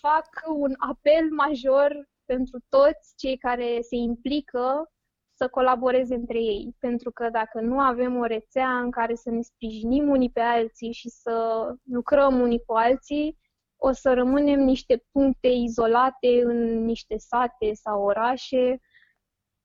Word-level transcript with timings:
fac 0.00 0.28
un 0.56 0.74
apel 0.78 1.30
major 1.30 2.08
pentru 2.24 2.58
toți 2.68 3.14
cei 3.16 3.36
care 3.36 3.78
se 3.80 3.96
implică 3.96 4.92
să 5.32 5.48
colaboreze 5.48 6.14
între 6.14 6.38
ei. 6.38 6.76
Pentru 6.78 7.10
că 7.10 7.28
dacă 7.30 7.60
nu 7.60 7.80
avem 7.80 8.16
o 8.16 8.24
rețea 8.24 8.78
în 8.78 8.90
care 8.90 9.14
să 9.14 9.30
ne 9.30 9.40
sprijinim 9.40 10.08
unii 10.08 10.30
pe 10.30 10.40
alții 10.40 10.92
și 10.92 11.08
să 11.08 11.66
lucrăm 11.82 12.40
unii 12.40 12.62
cu 12.66 12.74
alții, 12.74 13.38
o 13.76 13.92
să 13.92 14.12
rămânem 14.12 14.60
niște 14.60 15.04
puncte 15.12 15.48
izolate 15.48 16.42
în 16.42 16.84
niște 16.84 17.16
sate 17.18 17.72
sau 17.72 18.02
orașe, 18.02 18.80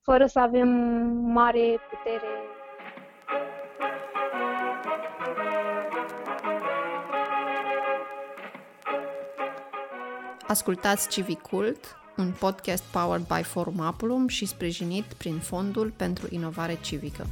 fără 0.02 0.25
să 0.25 0.39
avem 0.39 0.68
mare 1.38 1.77
putere. 1.89 2.52
Ascultați 10.48 11.10
Civicult, 11.10 11.96
un 12.18 12.33
podcast 12.39 12.84
powered 12.84 13.25
by 13.28 13.43
Forum 13.43 13.79
Apulum 13.79 14.28
și 14.28 14.46
sprijinit 14.46 15.04
prin 15.04 15.39
Fondul 15.39 15.93
pentru 15.97 16.28
Inovare 16.29 16.78
Civică. 16.82 17.28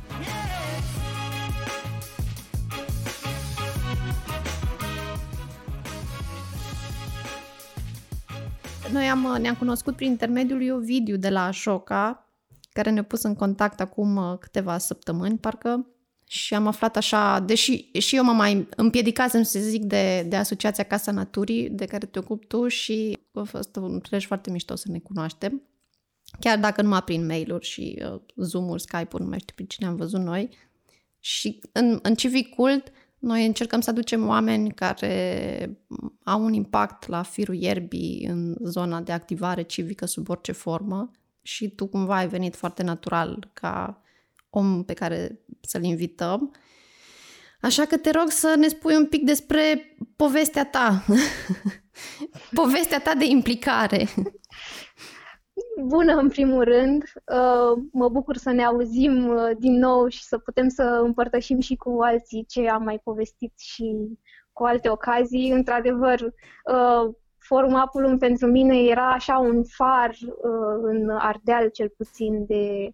Noi 8.91 9.09
am, 9.09 9.37
ne-am 9.41 9.55
cunoscut 9.55 9.95
prin 9.95 10.09
intermediul 10.09 10.57
lui 10.57 10.69
Ovidiu 10.69 11.17
de 11.17 11.29
la 11.29 11.45
Așoca, 11.45 12.29
care 12.73 12.89
ne-a 12.89 13.03
pus 13.03 13.21
în 13.23 13.35
contact 13.35 13.79
acum 13.79 14.15
uh, 14.15 14.37
câteva 14.39 14.77
săptămâni, 14.77 15.37
parcă, 15.37 15.85
și 16.31 16.53
am 16.53 16.67
aflat 16.67 16.97
așa, 16.97 17.39
deși 17.39 17.91
și 17.99 18.15
eu 18.15 18.23
mă 18.23 18.31
mai 18.31 18.67
împiedicasem 18.75 19.43
să 19.43 19.59
zic 19.59 19.83
de, 19.83 20.25
de 20.27 20.35
Asociația 20.35 20.83
Casa 20.83 21.11
Naturii, 21.11 21.69
de 21.69 21.85
care 21.85 22.05
te 22.05 22.19
ocupi 22.19 22.45
tu 22.45 22.67
și 22.67 23.17
a 23.33 23.43
fost 23.43 23.75
un 23.75 23.99
prilej 23.99 24.25
foarte 24.25 24.51
mișto 24.51 24.75
să 24.75 24.91
ne 24.91 24.99
cunoaștem. 24.99 25.61
Chiar 26.39 26.59
dacă 26.59 26.81
numai 26.81 27.01
prin 27.03 27.25
mail-uri 27.25 27.65
și 27.65 28.03
uh, 28.05 28.21
Zoom-uri, 28.35 28.81
Skype-uri, 28.81 29.23
nu 29.23 29.29
mai 29.29 29.39
știu 29.39 29.55
pe 29.55 29.63
cine 29.63 29.87
am 29.87 29.95
văzut 29.95 30.19
noi. 30.19 30.49
Și 31.19 31.59
în, 31.71 31.99
în 32.01 32.15
Civic 32.15 32.55
Cult 32.55 32.91
noi 33.19 33.45
încercăm 33.45 33.81
să 33.81 33.89
aducem 33.89 34.27
oameni 34.27 34.73
care 34.73 35.77
au 36.23 36.43
un 36.43 36.53
impact 36.53 37.07
la 37.07 37.21
firul 37.23 37.55
ierbii 37.55 38.25
în 38.29 38.57
zona 38.63 39.01
de 39.01 39.11
activare 39.11 39.61
civică 39.61 40.05
sub 40.05 40.29
orice 40.29 40.51
formă 40.51 41.11
și 41.41 41.69
tu 41.69 41.87
cumva 41.87 42.15
ai 42.15 42.27
venit 42.27 42.55
foarte 42.55 42.83
natural 42.83 43.49
ca 43.53 44.01
om 44.51 44.83
pe 44.83 44.93
care 44.93 45.39
să-l 45.61 45.83
invităm. 45.83 46.51
Așa 47.61 47.85
că 47.85 47.97
te 47.97 48.11
rog 48.11 48.29
să 48.29 48.55
ne 48.57 48.67
spui 48.67 48.95
un 48.95 49.05
pic 49.05 49.25
despre 49.25 49.95
povestea 50.15 50.65
ta. 50.65 51.05
povestea 52.61 52.99
ta 52.99 53.13
de 53.13 53.25
implicare. 53.25 54.07
Bună, 55.85 56.13
în 56.13 56.29
primul 56.29 56.63
rând. 56.63 57.03
Uh, 57.03 57.83
mă 57.91 58.09
bucur 58.09 58.37
să 58.37 58.51
ne 58.51 58.63
auzim 58.63 59.27
uh, 59.27 59.49
din 59.59 59.77
nou 59.77 60.07
și 60.07 60.23
să 60.23 60.37
putem 60.37 60.69
să 60.69 61.01
împărtășim 61.03 61.59
și 61.59 61.75
cu 61.75 61.97
alții 62.01 62.45
ce 62.47 62.69
am 62.69 62.83
mai 62.83 62.99
povestit 63.03 63.53
și 63.57 64.17
cu 64.51 64.63
alte 64.63 64.89
ocazii. 64.89 65.51
Într-adevăr, 65.51 66.19
uh, 66.21 67.13
Forum 67.37 67.75
Apulum 67.75 68.17
pentru 68.17 68.47
mine 68.47 68.77
era 68.77 69.11
așa 69.11 69.37
un 69.37 69.63
far 69.63 70.15
în 70.81 71.09
Ardeal, 71.09 71.69
cel 71.69 71.89
puțin, 71.97 72.45
de 72.45 72.91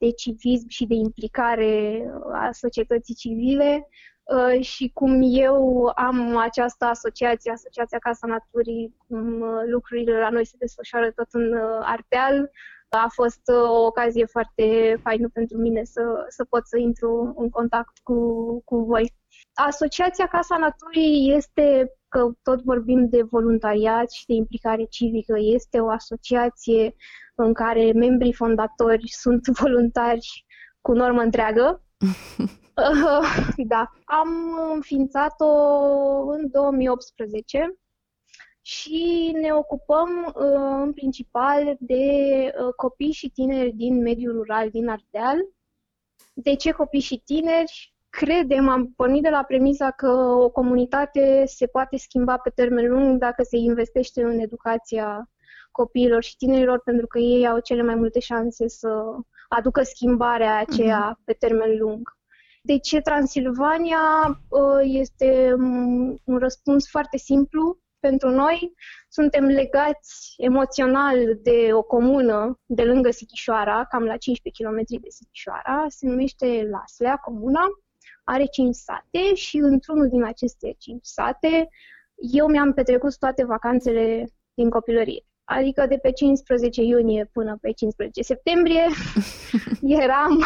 de 0.00 0.10
civism 0.10 0.68
și 0.68 0.86
de 0.86 0.94
implicare 0.94 2.04
a 2.32 2.48
societății 2.52 3.14
civile 3.14 3.88
uh, 4.22 4.64
și 4.64 4.90
cum 4.94 5.20
eu 5.22 5.92
am 5.94 6.36
această 6.36 6.84
asociație, 6.84 7.52
Asociația 7.52 7.98
Casa 7.98 8.26
Naturii, 8.26 8.96
cum 9.06 9.40
uh, 9.40 9.62
lucrurile 9.66 10.18
la 10.18 10.30
noi 10.30 10.46
se 10.46 10.56
desfășoară 10.58 11.10
tot 11.10 11.28
în 11.30 11.52
uh, 11.52 11.78
Ardeal, 11.82 12.50
a 12.88 13.08
fost 13.12 13.40
o 13.72 13.84
ocazie 13.84 14.24
foarte 14.24 14.96
faină 15.02 15.28
pentru 15.32 15.56
mine 15.58 15.84
să, 15.84 16.02
să 16.28 16.44
pot 16.44 16.66
să 16.66 16.78
intru 16.78 17.34
în 17.36 17.50
contact 17.50 17.98
cu, 18.02 18.16
cu 18.64 18.76
voi. 18.76 19.12
Asociația 19.54 20.26
Casa 20.26 20.56
Naturii 20.56 21.34
este, 21.36 21.92
că 22.08 22.30
tot 22.42 22.62
vorbim 22.62 23.08
de 23.08 23.22
voluntariat 23.22 24.10
și 24.10 24.26
de 24.26 24.34
implicare 24.34 24.84
civică, 24.84 25.34
este 25.38 25.80
o 25.80 25.88
asociație 25.88 26.94
în 27.40 27.52
care 27.52 27.92
membrii 27.92 28.32
fondatori 28.32 29.08
sunt 29.08 29.46
voluntari 29.62 30.44
cu 30.80 30.92
normă 30.92 31.20
întreagă. 31.20 31.82
da, 33.72 33.90
am 34.04 34.28
înființat-o 34.74 35.46
în 36.26 36.50
2018 36.50 37.74
și 38.62 39.30
ne 39.40 39.52
ocupăm 39.52 40.34
uh, 40.34 40.82
în 40.82 40.92
principal 40.92 41.76
de 41.78 42.04
uh, 42.44 42.72
copii 42.76 43.12
și 43.12 43.30
tineri 43.30 43.72
din 43.72 44.02
mediul 44.02 44.32
rural 44.32 44.70
din 44.70 44.88
Ardeal. 44.88 45.38
De 46.34 46.54
ce 46.54 46.70
copii 46.70 47.00
și 47.00 47.22
tineri? 47.24 47.94
Credem, 48.08 48.68
am 48.68 48.92
pornit 48.96 49.22
de 49.22 49.28
la 49.28 49.42
premisa 49.42 49.90
că 49.90 50.10
o 50.10 50.50
comunitate 50.50 51.42
se 51.46 51.66
poate 51.66 51.96
schimba 51.96 52.36
pe 52.36 52.50
termen 52.50 52.88
lung 52.88 53.18
dacă 53.18 53.42
se 53.42 53.56
investește 53.56 54.22
în 54.22 54.38
educația 54.38 55.30
copiilor 55.70 56.22
și 56.22 56.36
tinerilor, 56.36 56.80
pentru 56.84 57.06
că 57.06 57.18
ei 57.18 57.46
au 57.46 57.58
cele 57.58 57.82
mai 57.82 57.94
multe 57.94 58.20
șanse 58.20 58.68
să 58.68 58.88
aducă 59.48 59.82
schimbarea 59.82 60.58
aceea 60.58 61.12
uh-huh. 61.12 61.24
pe 61.24 61.32
termen 61.32 61.78
lung. 61.78 62.18
De 62.62 62.78
ce 62.78 63.00
Transilvania 63.00 63.98
uh, 64.48 64.80
este 64.82 65.54
un 66.24 66.38
răspuns 66.38 66.88
foarte 66.88 67.16
simplu 67.16 67.78
pentru 68.00 68.28
noi. 68.28 68.72
Suntem 69.08 69.44
legați 69.44 70.34
emoțional 70.36 71.16
de 71.42 71.68
o 71.72 71.82
comună 71.82 72.60
de 72.66 72.84
lângă 72.84 73.10
Sichișoara, 73.10 73.84
cam 73.84 74.04
la 74.04 74.16
15 74.16 74.62
km 74.62 75.00
de 75.00 75.08
Sichișoara, 75.08 75.84
se 75.88 76.06
numește 76.06 76.68
Laslea, 76.70 77.16
comuna, 77.16 77.62
are 78.24 78.44
5 78.44 78.74
sate 78.74 79.34
și 79.34 79.56
într-unul 79.56 80.08
din 80.08 80.24
aceste 80.24 80.74
5 80.78 81.04
sate 81.04 81.68
eu 82.20 82.46
mi-am 82.48 82.72
petrecut 82.72 83.18
toate 83.18 83.44
vacanțele 83.44 84.32
din 84.54 84.70
copilărie 84.70 85.24
adică 85.50 85.86
de 85.86 85.96
pe 85.96 86.10
15 86.12 86.82
iunie 86.82 87.30
până 87.32 87.58
pe 87.60 87.72
15 87.72 88.22
septembrie, 88.22 88.86
eram 90.02 90.44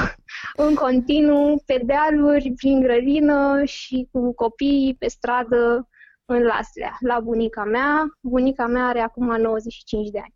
în 0.56 0.74
continuu 0.74 1.62
pe 1.66 1.80
dealuri, 1.84 2.52
prin 2.56 2.80
grădină 2.80 3.64
și 3.64 4.08
cu 4.12 4.34
copiii 4.34 4.96
pe 4.98 5.08
stradă 5.08 5.88
în 6.24 6.42
Laslea, 6.42 6.96
la 7.00 7.20
bunica 7.20 7.64
mea. 7.64 8.04
Bunica 8.20 8.66
mea 8.66 8.86
are 8.86 9.00
acum 9.00 9.26
95 9.26 10.10
de 10.10 10.18
ani. 10.18 10.34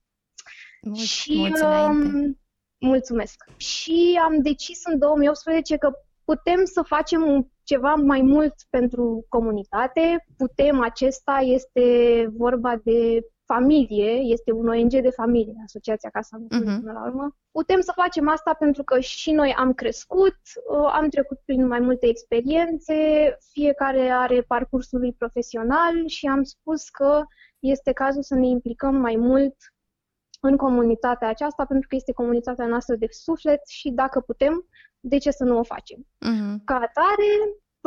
Mulți, 0.83 1.07
și, 1.07 1.37
mulți 1.37 1.65
um, 1.65 2.39
mulțumesc. 2.79 3.45
Și 3.57 4.21
am 4.25 4.43
decis 4.43 4.81
în 4.85 4.99
2018 4.99 5.77
că 5.77 5.93
putem 6.25 6.65
să 6.65 6.83
facem 6.83 7.53
ceva 7.63 7.95
mai 7.95 8.21
mult 8.21 8.55
pentru 8.71 9.27
comunitate. 9.29 10.25
Putem, 10.37 10.81
acesta 10.81 11.39
este 11.43 12.27
vorba 12.37 12.77
de 12.77 13.21
familie, 13.53 14.11
este 14.11 14.53
un 14.53 14.69
ONG 14.69 14.91
de 14.91 15.11
familie, 15.11 15.63
Asociația 15.65 16.11
Casa 16.11 16.37
Mutului, 16.41 16.75
uh-huh. 16.75 16.81
până 16.81 16.93
la 16.93 17.05
urmă. 17.07 17.37
Putem 17.51 17.81
să 17.81 17.93
facem 17.95 18.29
asta 18.29 18.55
pentru 18.55 18.83
că 18.85 19.01
și 19.01 19.31
noi 19.31 19.55
am 19.55 19.73
crescut, 19.73 20.39
uh, 20.71 20.91
am 20.93 21.09
trecut 21.09 21.39
prin 21.45 21.67
mai 21.67 21.81
multe 21.81 22.07
experiențe, 22.07 22.95
fiecare 23.53 24.11
are 24.11 24.41
parcursul 24.43 24.99
lui 24.99 25.13
profesional 25.13 26.07
și 26.07 26.27
am 26.27 26.43
spus 26.43 26.89
că 26.89 27.23
este 27.59 27.93
cazul 27.93 28.23
să 28.23 28.35
ne 28.35 28.47
implicăm 28.47 28.95
mai 28.95 29.17
mult 29.17 29.57
în 30.41 30.57
comunitatea 30.57 31.29
aceasta, 31.29 31.65
pentru 31.65 31.89
că 31.89 31.95
este 31.95 32.13
comunitatea 32.13 32.67
noastră 32.67 32.95
de 32.95 33.07
suflet 33.11 33.61
și 33.69 33.91
dacă 33.91 34.21
putem, 34.21 34.67
de 35.01 35.19
ce 35.19 35.31
să 35.31 35.45
nu 35.45 35.59
o 35.59 35.63
facem? 35.63 35.99
Uh-huh. 36.01 36.65
Ca 36.65 36.75
atare, 36.75 37.31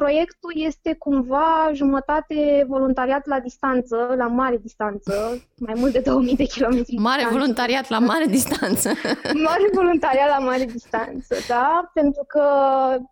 proiectul 0.01 0.51
este 0.55 0.95
cumva 0.95 1.69
jumătate 1.73 2.65
voluntariat 2.67 3.25
la 3.25 3.39
distanță, 3.39 4.13
la 4.17 4.27
mare 4.27 4.57
distanță, 4.57 5.13
mai 5.57 5.73
mult 5.77 5.91
de 5.91 5.99
2000 5.99 6.35
de 6.35 6.43
kilometri. 6.43 6.95
Mare 6.95 7.15
distanță. 7.15 7.37
voluntariat 7.37 7.89
la 7.89 7.99
mare 7.99 8.25
distanță. 8.25 8.89
mare 9.49 9.67
voluntariat 9.73 10.29
la 10.29 10.37
mare 10.37 10.65
distanță, 10.65 11.35
da, 11.47 11.91
pentru 11.93 12.23
că 12.27 12.43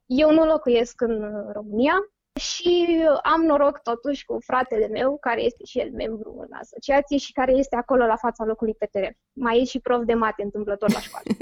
eu 0.06 0.31
nu 0.31 0.46
locuiesc 0.46 1.02
în 1.02 1.31
România 1.54 1.94
și 2.40 3.04
am 3.24 3.42
noroc 3.42 3.80
totuși 3.80 4.25
cu 4.25 4.38
fratele 4.46 4.88
meu, 4.88 5.18
care 5.19 5.42
este 5.42 5.64
și 5.66 5.80
el 5.80 5.92
membru 5.92 6.36
în 6.40 6.58
asociație 6.62 7.18
și 7.18 7.31
care 7.31 7.52
este 7.52 7.75
acolo 7.75 8.06
la 8.06 8.16
fața 8.16 8.44
locului 8.46 8.74
pe 8.74 8.88
teren. 8.92 9.18
Mai 9.34 9.60
e 9.60 9.64
și 9.64 9.80
prof 9.80 10.04
de 10.04 10.14
mate 10.14 10.44
întâmplător 10.44 10.92
la 10.92 11.00
școală. 11.00 11.25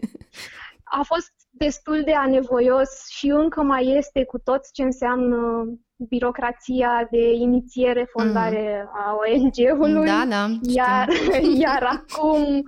a 0.89 1.01
fost 1.03 1.31
destul 1.49 2.03
de 2.03 2.13
anevoios 2.13 3.07
și 3.09 3.27
încă 3.27 3.61
mai 3.61 3.87
este 3.97 4.23
cu 4.25 4.39
tot 4.39 4.71
ce 4.71 4.83
înseamnă 4.83 5.65
birocrația 5.97 7.07
de 7.11 7.31
inițiere, 7.31 8.07
fondare 8.11 8.83
mm. 8.83 8.99
a 8.99 9.15
ONG-ului. 9.15 10.05
Da, 10.05 10.25
da. 10.29 10.47
Iar, 10.61 11.07
iar 11.65 11.83
acum, 11.83 12.63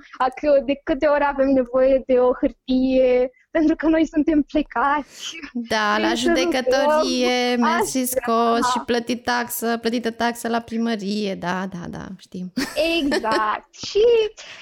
de 0.66 0.80
câte 0.84 1.08
ori 1.08 1.24
avem 1.26 1.48
nevoie 1.50 2.04
de 2.06 2.14
o 2.14 2.32
hârtie, 2.34 3.32
pentru 3.52 3.76
că 3.76 3.88
noi 3.88 4.06
suntem 4.06 4.42
plecați. 4.42 5.38
Da, 5.54 5.98
la 5.98 6.14
judecătorie, 6.14 7.56
mersi 7.56 8.04
scos 8.04 8.60
da. 8.60 8.68
și 8.72 8.80
plătit 8.86 9.24
taxă, 9.24 9.78
plătită 9.78 10.12
taxă 10.12 10.48
la 10.48 10.60
primărie, 10.60 11.36
da, 11.36 11.68
da, 11.72 11.88
da, 11.90 12.06
știm. 12.18 12.52
Exact. 13.00 13.76
și 13.88 14.04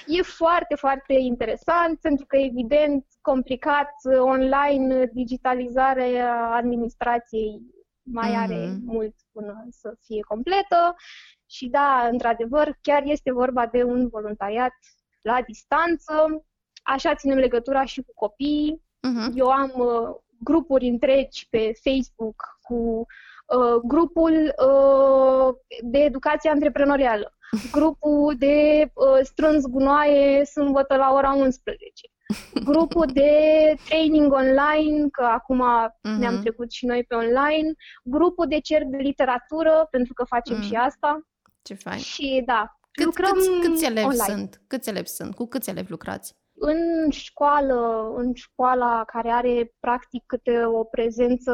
e 0.06 0.22
foarte, 0.22 0.74
foarte 0.74 1.12
interesant, 1.12 1.98
pentru 2.00 2.26
că 2.26 2.36
evident 2.36 3.04
complicat 3.20 3.90
online 4.18 5.10
digitalizarea 5.12 6.50
administrației 6.54 7.60
mai 8.12 8.30
mm-hmm. 8.30 8.42
are 8.42 8.78
mult 8.84 9.14
până 9.32 9.66
să 9.70 9.94
fie 10.04 10.20
completă. 10.20 10.96
Și 11.46 11.68
da, 11.68 12.08
într-adevăr, 12.10 12.78
chiar 12.82 13.02
este 13.04 13.32
vorba 13.32 13.66
de 13.66 13.82
un 13.82 14.08
voluntariat 14.08 14.72
la 15.22 15.42
distanță. 15.46 16.44
Așa 16.82 17.14
ținem 17.14 17.38
legătura 17.38 17.84
și 17.84 18.02
cu 18.02 18.12
copiii. 18.14 18.82
Uh-huh. 18.82 19.34
Eu 19.34 19.48
am 19.48 19.72
uh, 19.74 20.16
grupuri 20.38 20.88
întregi 20.88 21.48
pe 21.50 21.72
Facebook 21.82 22.58
cu 22.62 23.06
uh, 23.46 23.80
grupul 23.84 24.54
uh, 24.68 25.54
de 25.82 25.98
educație 25.98 26.50
antreprenorială, 26.50 27.36
grupul 27.76 28.34
de 28.38 28.90
uh, 28.94 29.18
strâns 29.22 29.66
gunoaie 29.66 30.44
sâmbătă 30.44 30.96
la 30.96 31.12
ora 31.12 31.32
11, 31.32 32.08
grupul 32.64 33.06
de 33.12 33.30
training 33.88 34.32
online, 34.32 35.08
că 35.10 35.22
acum 35.22 35.62
uh-huh. 35.62 36.18
ne-am 36.18 36.40
trecut 36.40 36.70
și 36.72 36.86
noi 36.86 37.04
pe 37.04 37.14
online, 37.14 37.72
grupul 38.04 38.46
de 38.48 38.60
cer 38.60 38.82
de 38.84 38.96
literatură, 38.96 39.86
pentru 39.90 40.12
că 40.12 40.24
facem 40.24 40.58
uh-huh. 40.58 40.66
și 40.66 40.74
asta. 40.74 41.22
Ce 41.62 41.74
fain. 41.74 41.98
Și 41.98 42.42
da, 42.46 42.78
Cât, 42.90 43.04
lucrăm 43.04 43.32
câți, 43.32 43.48
câți 43.68 43.84
elevi 43.84 44.06
online. 44.06 44.24
sunt? 44.24 44.60
Câți 44.66 44.88
elevi 44.88 45.08
sunt? 45.08 45.34
Cu 45.34 45.46
câți 45.46 45.70
elevi 45.70 45.90
lucrați? 45.90 46.36
În 46.60 47.10
școală, 47.10 48.12
în 48.16 48.34
școala 48.34 49.04
care 49.04 49.30
are 49.30 49.74
practic 49.80 50.22
câte 50.26 50.64
o 50.64 50.84
prezență, 50.84 51.52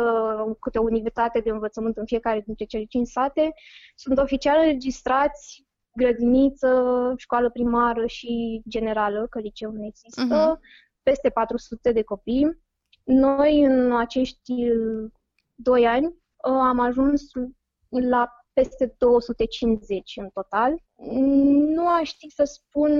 câte 0.61 0.79
o 0.79 0.82
unitate 0.82 1.41
de 1.41 1.50
învățământ 1.50 1.97
în 1.97 2.06
fiecare 2.06 2.43
dintre 2.47 2.65
cele 2.65 2.85
cinci 2.85 3.09
sate, 3.09 3.53
sunt 3.94 4.19
oficial 4.19 4.59
înregistrați 4.59 5.64
grădiniță, 5.94 7.12
școală 7.17 7.50
primară 7.50 8.06
și 8.06 8.62
generală, 8.69 9.26
că 9.31 9.38
liceu 9.38 9.70
nu 9.70 9.85
există, 9.85 10.56
uh-huh. 10.56 10.61
peste 11.02 11.29
400 11.31 11.93
de 11.93 12.02
copii. 12.02 12.62
Noi 13.05 13.64
în 13.64 13.96
acești 13.96 14.55
doi 15.55 15.87
ani 15.87 16.14
am 16.43 16.81
ajuns 16.81 17.23
la 17.88 18.29
peste 18.52 18.94
250 18.99 20.17
în 20.17 20.29
total. 20.32 20.82
Nu 21.75 21.88
aș 21.88 22.08
ști 22.08 22.31
să 22.31 22.44
spun 22.44 22.93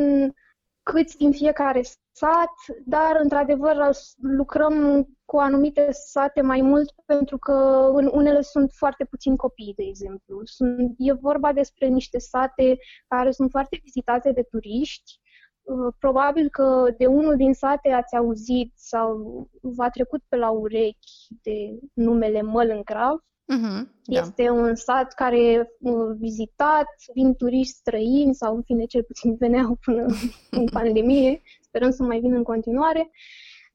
câți 0.85 1.17
din 1.17 1.33
fiecare 1.33 1.81
sat, 2.13 2.55
dar 2.85 3.19
într-adevăr 3.23 3.91
lucrăm 4.21 5.07
cu 5.25 5.37
anumite 5.37 5.89
sate 5.93 6.41
mai 6.41 6.61
mult 6.61 6.93
pentru 7.07 7.39
că 7.39 7.89
în 7.95 8.11
unele 8.13 8.41
sunt 8.41 8.73
foarte 8.73 9.05
puțini 9.05 9.37
copii, 9.37 9.75
de 9.77 9.83
exemplu. 9.83 10.41
Sunt, 10.45 10.95
e 10.99 11.13
vorba 11.13 11.53
despre 11.53 11.87
niște 11.87 12.19
sate 12.19 12.79
care 13.09 13.31
sunt 13.31 13.51
foarte 13.51 13.81
vizitate 13.83 14.33
de 14.33 14.43
turiști. 14.43 15.21
Uh, 15.63 15.95
probabil 15.99 16.49
că 16.49 16.95
de 16.99 17.07
unul 17.07 17.37
din 17.37 17.53
sate 17.53 17.91
ați 17.91 18.17
auzit 18.17 18.73
sau 18.77 19.49
v-a 19.63 19.91
trecut 19.91 20.23
pe 20.29 20.37
la 20.37 20.51
urechi 20.51 21.29
de 21.43 21.79
numele 21.93 22.43
Mălâncrav. 22.43 23.25
Uh-huh, 23.53 23.87
este 24.07 24.45
da. 24.45 24.53
un 24.53 24.75
sat 24.75 25.13
care 25.13 25.45
e 25.45 25.71
uh, 25.81 26.17
vizitat, 26.19 26.87
vin 27.15 27.35
turiști 27.35 27.75
străini 27.75 28.35
sau 28.35 28.55
în 28.55 28.63
fine 28.63 28.85
cel 28.85 29.03
puțin 29.03 29.37
veneau 29.45 29.79
până 29.85 30.07
în 30.51 30.65
pandemie, 30.79 31.43
sperăm 31.61 31.91
să 31.91 32.03
mai 32.03 32.21
vină 32.21 32.37
în 32.37 32.43
continuare. 32.43 33.11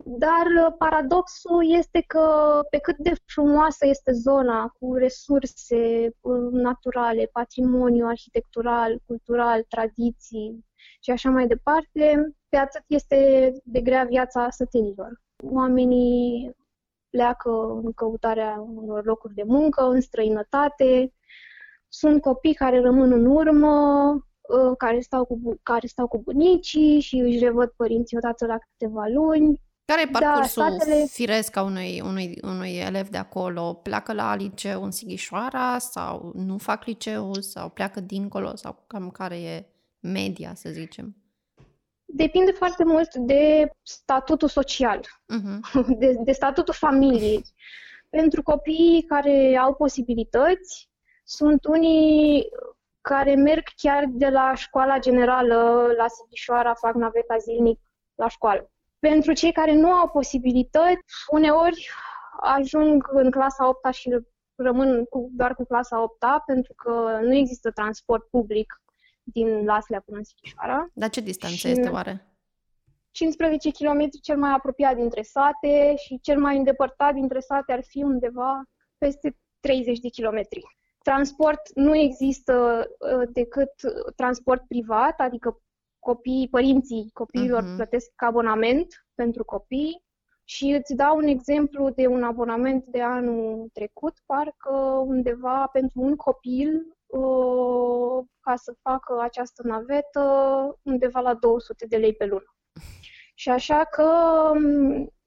Dar 0.06 0.45
uh, 0.66 0.75
paradoxul 0.77 1.74
este 1.77 2.04
că 2.07 2.60
pe 2.69 2.77
cât 2.77 2.98
de 2.98 3.13
frumoasă 3.25 3.88
este 3.88 4.12
zona 4.12 4.74
cu 4.80 4.94
resurse 4.94 6.10
uh, 6.21 6.51
naturale, 6.51 7.30
patrimoniu 7.31 8.06
arhitectural, 8.06 9.01
cultural, 9.06 9.63
tradiții 9.63 10.66
și 11.00 11.12
așa 11.12 11.30
mai 11.30 11.48
departe, 11.48 12.36
pe 12.50 12.57
atât 12.57 12.83
este 12.88 13.51
de 13.63 13.81
grea 13.81 14.04
viața 14.04 14.50
sătenilor. 14.50 15.21
Oamenii 15.44 16.51
pleacă 17.10 17.50
în 17.84 17.92
căutarea 17.94 18.66
unor 18.74 19.06
locuri 19.06 19.34
de 19.34 19.44
muncă, 19.46 19.84
în 19.84 20.02
străinătate. 20.02 21.14
Sunt 21.88 22.22
copii 22.22 22.54
care 22.54 22.82
rămân 22.82 23.12
în 23.12 23.26
urmă, 23.26 24.12
uh, 24.42 24.76
care 24.78 25.00
stau 25.00 25.26
cu, 25.26 25.60
care 25.64 25.88
stau 25.88 26.08
cu 26.08 26.22
bunicii 26.22 27.00
și 27.00 27.16
își 27.16 27.40
revăd 27.40 27.70
părinții 27.70 28.18
odată 28.18 28.46
la 28.46 28.58
câteva 28.58 29.06
luni. 29.14 29.62
Care 29.86 30.02
e 30.02 30.10
da, 30.12 30.20
parcursul 30.20 30.64
da, 30.64 30.70
statele... 30.70 31.06
firesc 31.06 31.56
a 31.56 31.64
unui, 31.64 32.02
unui, 32.02 32.40
unui 32.44 32.78
elev 32.78 33.08
de 33.08 33.18
acolo? 33.18 33.74
Pleacă 33.74 34.14
la 34.14 34.36
liceu 34.36 34.84
în 34.84 34.92
Sighișoara 34.92 35.78
sau 35.78 36.32
nu 36.36 36.58
fac 36.58 36.86
liceu 36.86 37.34
sau 37.34 37.70
pleacă 37.70 38.00
dincolo 38.00 38.56
sau 38.56 38.84
cam 38.88 39.10
care 39.10 39.36
e 39.42 39.66
media, 40.00 40.54
să 40.56 40.70
zicem? 40.70 41.16
Depinde 42.12 42.52
foarte 42.52 42.84
mult 42.84 43.16
de 43.16 43.72
statutul 43.84 44.48
social, 44.48 45.00
uh-huh. 45.00 45.86
de, 46.00 46.16
de 46.24 46.32
statutul 46.32 46.74
familiei. 46.74 47.44
Pentru 48.10 48.44
copiii 48.44 49.04
care 49.04 49.58
au 49.58 49.76
posibilități, 49.76 50.90
sunt 51.24 51.66
unii 51.66 52.50
care 53.02 53.36
merg 53.36 53.64
chiar 53.76 54.06
de 54.08 54.30
la 54.30 54.54
școala 54.56 55.00
generală 55.00 55.90
la 55.98 56.08
Sighișoara, 56.08 56.74
fac 56.74 56.94
naveta 56.94 57.38
zilnic 57.38 57.80
la 58.16 58.28
școală. 58.28 58.72
Pentru 59.00 59.34
cei 59.34 59.52
care 59.52 59.74
nu 59.74 59.92
au 59.92 60.10
posibilități, 60.10 61.26
uneori 61.32 61.90
ajung 62.42 63.10
în 63.12 63.32
clasa 63.32 63.68
8 63.68 63.94
și 63.94 64.20
rămân 64.56 65.06
cu, 65.06 65.30
doar 65.32 65.56
cu 65.56 65.66
clasa 65.66 66.02
8 66.02 66.26
pentru 66.46 66.74
că 66.74 67.20
nu 67.22 67.34
există 67.34 67.72
transport 67.72 68.30
public 68.30 68.82
din 69.31 69.66
Laslea 69.66 70.02
până 70.06 70.18
în 70.18 70.24
Sighișoara. 70.24 70.88
Dar 70.94 71.10
ce 71.10 71.22
distanță 71.22 71.56
și 71.56 71.68
este 71.68 71.90
oare? 71.90 72.30
15 73.12 73.72
km 73.72 74.10
cel 74.22 74.38
mai 74.38 74.52
apropiat 74.52 74.96
dintre 74.96 75.22
sate 75.22 75.96
și 75.96 76.20
cel 76.20 76.40
mai 76.40 76.58
îndepărtat 76.58 77.14
dintre 77.14 77.40
sate 77.40 77.72
ar 77.74 77.84
fi 77.84 78.04
undeva 78.04 78.64
peste 78.98 79.38
30 79.60 80.00
de 80.00 80.08
kilometri. 80.08 80.64
Transport 81.04 81.76
nu 81.76 81.96
există 81.96 82.86
uh, 83.00 83.30
decât 83.31 83.72
transport 84.16 84.68
privat, 84.68 85.20
adică 85.20 85.62
copiii, 86.00 86.50
părinții 86.50 87.10
copiilor 87.14 87.64
uh-huh. 87.64 87.76
plătesc 87.76 88.12
abonament 88.16 89.06
pentru 89.16 89.46
copii 89.46 90.04
și 90.44 90.66
îți 90.66 90.96
dau 90.96 91.18
un 91.18 91.28
exemplu 91.28 91.90
de 91.90 92.08
un 92.08 92.24
abonament 92.24 92.86
de 92.86 93.02
anul 93.02 93.70
trecut, 93.74 94.14
parcă 94.26 94.74
undeva 95.06 95.68
pentru 95.72 96.02
un 96.02 96.16
copil 96.16 96.98
ca 98.40 98.56
să 98.56 98.76
facă 98.82 99.20
această 99.22 99.68
navetă 99.68 100.22
undeva 100.82 101.20
la 101.20 101.34
200 101.34 101.86
de 101.90 101.98
lei 101.98 102.14
pe 102.14 102.26
lună. 102.26 102.56
Și 103.36 103.50
așa 103.50 103.83
că 103.83 104.12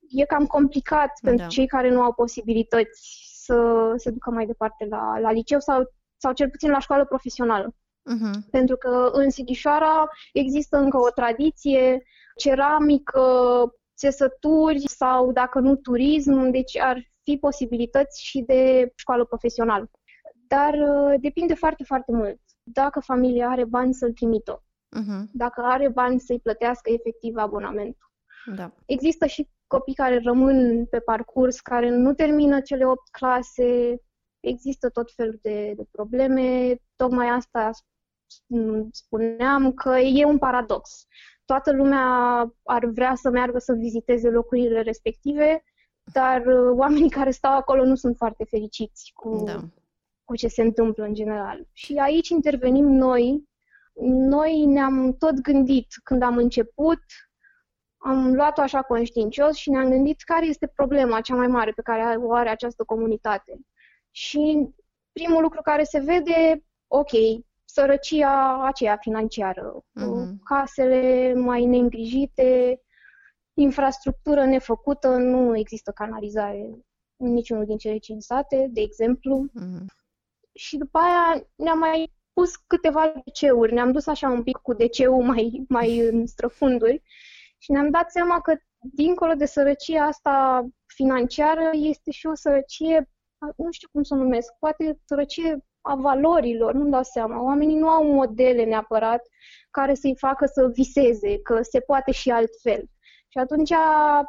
e 0.08 0.24
cam 0.24 0.46
complicat 0.46 1.10
da. 1.20 1.28
pentru 1.30 1.46
cei 1.46 1.66
care 1.66 1.90
nu 1.90 2.02
au 2.02 2.12
posibilități 2.12 3.30
să 3.44 3.92
se 3.96 4.10
ducă 4.10 4.30
mai 4.30 4.46
departe 4.46 4.86
la, 4.90 5.18
la 5.18 5.30
liceu 5.30 5.60
sau, 5.60 5.92
sau 6.16 6.32
cel 6.32 6.50
puțin 6.50 6.70
la 6.70 6.78
școală 6.78 7.04
profesională. 7.04 7.74
Uh-huh. 8.10 8.50
Pentru 8.50 8.76
că 8.76 9.10
în 9.12 9.30
Sighișoara 9.30 10.08
există 10.32 10.76
încă 10.76 10.98
o 10.98 11.10
tradiție, 11.10 12.02
ceramică, 12.36 13.24
țesături 13.96 14.88
sau, 14.88 15.32
dacă 15.32 15.58
nu, 15.58 15.76
turism, 15.76 16.50
deci 16.50 16.78
ar 16.78 17.10
fi 17.22 17.36
posibilități 17.36 18.24
și 18.24 18.40
de 18.40 18.92
școală 18.96 19.24
profesională. 19.24 19.90
Dar 20.54 20.74
uh, 20.74 21.20
depinde 21.20 21.54
foarte, 21.54 21.84
foarte 21.84 22.12
mult. 22.12 22.40
Dacă 22.62 23.00
familia 23.00 23.48
are 23.48 23.64
bani 23.64 23.94
să-l 23.94 24.12
trimită, 24.12 24.62
uh-huh. 24.96 25.24
dacă 25.32 25.60
are 25.60 25.88
bani 25.88 26.20
să-i 26.20 26.40
plătească 26.40 26.90
efectiv 26.90 27.36
abonamentul. 27.36 28.10
Da. 28.54 28.72
Există 28.86 29.26
și 29.26 29.48
copii 29.66 29.94
care 29.94 30.20
rămân 30.24 30.86
pe 30.86 30.98
parcurs, 30.98 31.60
care 31.60 31.88
nu 31.88 32.14
termină 32.14 32.60
cele 32.60 32.86
8 32.86 33.08
clase, 33.10 34.00
există 34.40 34.88
tot 34.88 35.12
felul 35.12 35.38
de, 35.42 35.72
de 35.76 35.84
probleme. 35.90 36.76
Tocmai 36.96 37.28
asta 37.28 37.70
spuneam 38.90 39.72
că 39.72 39.98
e 39.98 40.24
un 40.24 40.38
paradox. 40.38 41.06
Toată 41.44 41.72
lumea 41.72 42.06
ar 42.62 42.84
vrea 42.84 43.14
să 43.14 43.30
meargă 43.30 43.58
să 43.58 43.72
viziteze 43.72 44.30
locurile 44.30 44.80
respective, 44.80 45.64
dar 46.12 46.46
uh, 46.46 46.72
oamenii 46.76 47.10
care 47.10 47.30
stau 47.30 47.56
acolo 47.56 47.84
nu 47.84 47.94
sunt 47.94 48.16
foarte 48.16 48.44
fericiți 48.44 49.12
cu, 49.14 49.42
da 49.44 49.60
cu 50.24 50.36
ce 50.36 50.48
se 50.48 50.62
întâmplă 50.62 51.04
în 51.04 51.14
general. 51.14 51.66
Și 51.72 51.96
aici 51.96 52.28
intervenim 52.28 52.86
noi. 52.86 53.50
Noi 54.04 54.64
ne-am 54.64 55.16
tot 55.18 55.40
gândit 55.40 55.86
când 56.02 56.22
am 56.22 56.36
început, 56.36 57.02
am 57.96 58.34
luat-o 58.34 58.60
așa 58.60 58.82
conștiincios 58.82 59.56
și 59.56 59.70
ne-am 59.70 59.88
gândit 59.88 60.22
care 60.22 60.46
este 60.46 60.66
problema 60.66 61.20
cea 61.20 61.34
mai 61.34 61.46
mare 61.46 61.70
pe 61.70 61.82
care 61.82 62.16
o 62.16 62.32
are 62.32 62.48
această 62.48 62.84
comunitate. 62.84 63.58
Și 64.10 64.68
primul 65.12 65.42
lucru 65.42 65.60
care 65.62 65.82
se 65.82 65.98
vede, 65.98 66.64
ok, 66.86 67.10
sărăcia 67.64 68.64
aceea 68.66 68.96
financiară, 68.96 69.84
uh-huh. 70.00 70.42
casele 70.44 71.32
mai 71.34 71.64
neîngrijite, 71.64 72.80
infrastructură 73.54 74.44
nefăcută, 74.44 75.08
nu 75.08 75.56
există 75.56 75.90
canalizare 75.90 76.70
în 77.16 77.32
niciunul 77.32 77.64
din 77.64 77.76
cele 77.76 77.98
cinci 77.98 78.22
sate, 78.22 78.68
de 78.70 78.80
exemplu. 78.80 79.46
Uh-huh. 79.60 80.00
Și 80.54 80.76
după 80.76 80.98
aia 80.98 81.46
ne-am 81.56 81.78
mai 81.78 82.12
pus 82.32 82.56
câteva 82.56 83.12
deceuri, 83.24 83.72
ne-am 83.72 83.92
dus 83.92 84.06
așa 84.06 84.28
un 84.28 84.42
pic 84.42 84.56
cu 84.56 84.72
deceul 84.72 85.22
mai, 85.22 85.64
mai 85.68 85.98
în 85.98 86.26
străfunduri 86.26 87.02
și 87.58 87.70
ne-am 87.70 87.90
dat 87.90 88.10
seama 88.10 88.40
că 88.40 88.56
dincolo 88.78 89.34
de 89.34 89.46
sărăcia 89.46 90.04
asta 90.04 90.66
financiară 90.86 91.70
este 91.72 92.10
și 92.10 92.26
o 92.26 92.34
sărăcie, 92.34 93.10
nu 93.56 93.70
știu 93.70 93.88
cum 93.92 94.02
să 94.02 94.14
o 94.14 94.16
numesc, 94.16 94.52
poate 94.58 95.00
sărăcie 95.04 95.64
a 95.80 95.94
valorilor, 95.94 96.74
nu-mi 96.74 96.90
dau 96.90 97.02
seama. 97.02 97.42
Oamenii 97.42 97.76
nu 97.78 97.88
au 97.88 98.12
modele 98.12 98.64
neapărat 98.64 99.22
care 99.70 99.94
să-i 99.94 100.16
facă 100.18 100.46
să 100.46 100.70
viseze, 100.72 101.38
că 101.42 101.62
se 101.62 101.80
poate 101.80 102.12
și 102.12 102.30
altfel. 102.30 102.84
Și 103.28 103.38
atunci 103.38 103.70
a, 103.72 104.24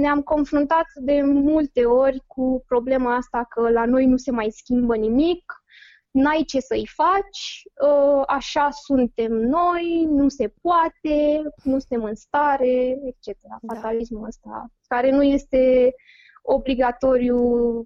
ne-am 0.00 0.22
confruntat 0.22 0.86
de 0.94 1.22
multe 1.22 1.84
ori 1.84 2.22
cu 2.26 2.64
problema 2.66 3.14
asta 3.14 3.46
că 3.48 3.70
la 3.70 3.84
noi 3.84 4.06
nu 4.06 4.16
se 4.16 4.30
mai 4.30 4.50
schimbă 4.50 4.96
nimic, 4.96 5.62
n-ai 6.10 6.42
ce 6.46 6.60
să-i 6.60 6.88
faci, 6.94 7.62
ă, 7.80 8.22
așa 8.26 8.70
suntem 8.70 9.32
noi, 9.32 10.06
nu 10.08 10.28
se 10.28 10.52
poate, 10.60 11.42
nu 11.62 11.78
suntem 11.78 12.04
în 12.04 12.14
stare, 12.14 12.98
etc. 13.04 13.38
Da. 13.60 13.74
Fatalismul 13.74 14.26
ăsta, 14.26 14.70
care 14.88 15.10
nu 15.10 15.22
este 15.22 15.94
obligatoriu 16.42 17.40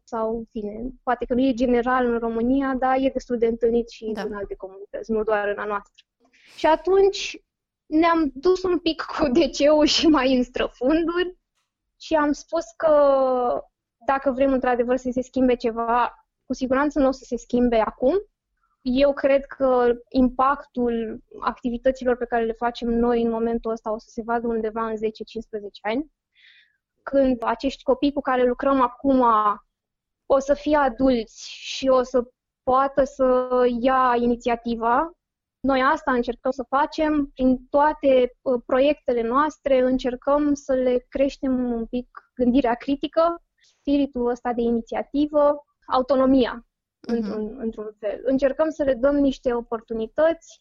sau, 0.05 0.45
fine, 0.51 0.91
poate 1.03 1.25
că 1.25 1.35
nu 1.35 1.41
e 1.41 1.53
general 1.53 2.07
în 2.07 2.19
România, 2.19 2.75
dar 2.79 2.97
e 2.99 3.11
destul 3.13 3.39
de 3.39 3.47
întâlnit 3.47 3.89
și 3.89 4.11
da. 4.13 4.23
în 4.23 4.33
alte 4.33 4.55
comunități, 4.55 5.11
nu 5.11 5.23
doar 5.23 5.49
în 5.49 5.59
a 5.59 5.65
noastră. 5.65 6.05
Și 6.57 6.67
atunci 6.67 7.44
ne-am 7.87 8.31
dus 8.35 8.63
un 8.63 8.79
pic 8.79 9.03
cu 9.03 9.29
DC-ul 9.37 9.87
și 9.87 10.07
mai 10.07 10.37
în 10.37 10.43
străfunduri 10.43 11.39
și 12.01 12.15
am 12.15 12.33
spus 12.33 12.65
că 12.77 12.95
dacă 14.07 14.31
vrem 14.31 14.53
într-adevăr 14.53 14.97
să 14.97 15.11
se 15.13 15.23
schimbe 15.23 15.55
ceva, 15.55 16.27
cu 16.47 16.53
siguranță 16.53 16.99
nu 16.99 17.07
o 17.07 17.11
să 17.11 17.25
se 17.25 17.37
schimbe 17.37 17.77
acum. 17.77 18.15
Eu 18.83 19.13
cred 19.13 19.45
că 19.45 19.93
impactul 20.09 21.23
activităților 21.41 22.17
pe 22.17 22.25
care 22.27 22.45
le 22.45 22.53
facem 22.53 22.89
noi 22.89 23.23
în 23.23 23.31
momentul 23.31 23.71
ăsta 23.71 23.93
o 23.93 23.99
să 23.99 24.09
se 24.09 24.23
vadă 24.25 24.47
undeva 24.47 24.87
în 24.87 24.97
10-15 24.97 24.99
ani 25.83 26.13
când 27.03 27.43
acești 27.45 27.83
copii 27.83 28.13
cu 28.13 28.21
care 28.21 28.47
lucrăm 28.47 28.81
acum 28.81 29.25
o 30.27 30.39
să 30.39 30.55
fie 30.55 30.77
adulți 30.77 31.51
și 31.51 31.89
o 31.89 32.03
să 32.03 32.25
poată 32.63 33.05
să 33.05 33.49
ia 33.81 34.15
inițiativa. 34.17 35.11
Noi 35.65 35.83
asta 35.83 36.13
încercăm 36.13 36.51
să 36.51 36.63
facem 36.69 37.31
prin 37.35 37.67
toate 37.71 38.37
uh, 38.43 38.63
proiectele 38.67 39.23
noastre, 39.23 39.81
încercăm 39.81 40.55
să 40.55 40.73
le 40.73 41.07
creștem 41.09 41.73
un 41.73 41.87
pic 41.87 42.09
gândirea 42.35 42.75
critică, 42.75 43.43
spiritul 43.61 44.31
ăsta 44.31 44.53
de 44.53 44.63
inițiativă, 44.63 45.65
autonomia, 45.87 46.67
uh-huh. 46.67 47.15
într-un, 47.15 47.57
într-un 47.59 47.97
fel. 47.99 48.21
Încercăm 48.25 48.71
să 48.71 48.83
le 48.83 48.95
dăm 48.95 49.17
niște 49.17 49.55
oportunități 49.55 50.59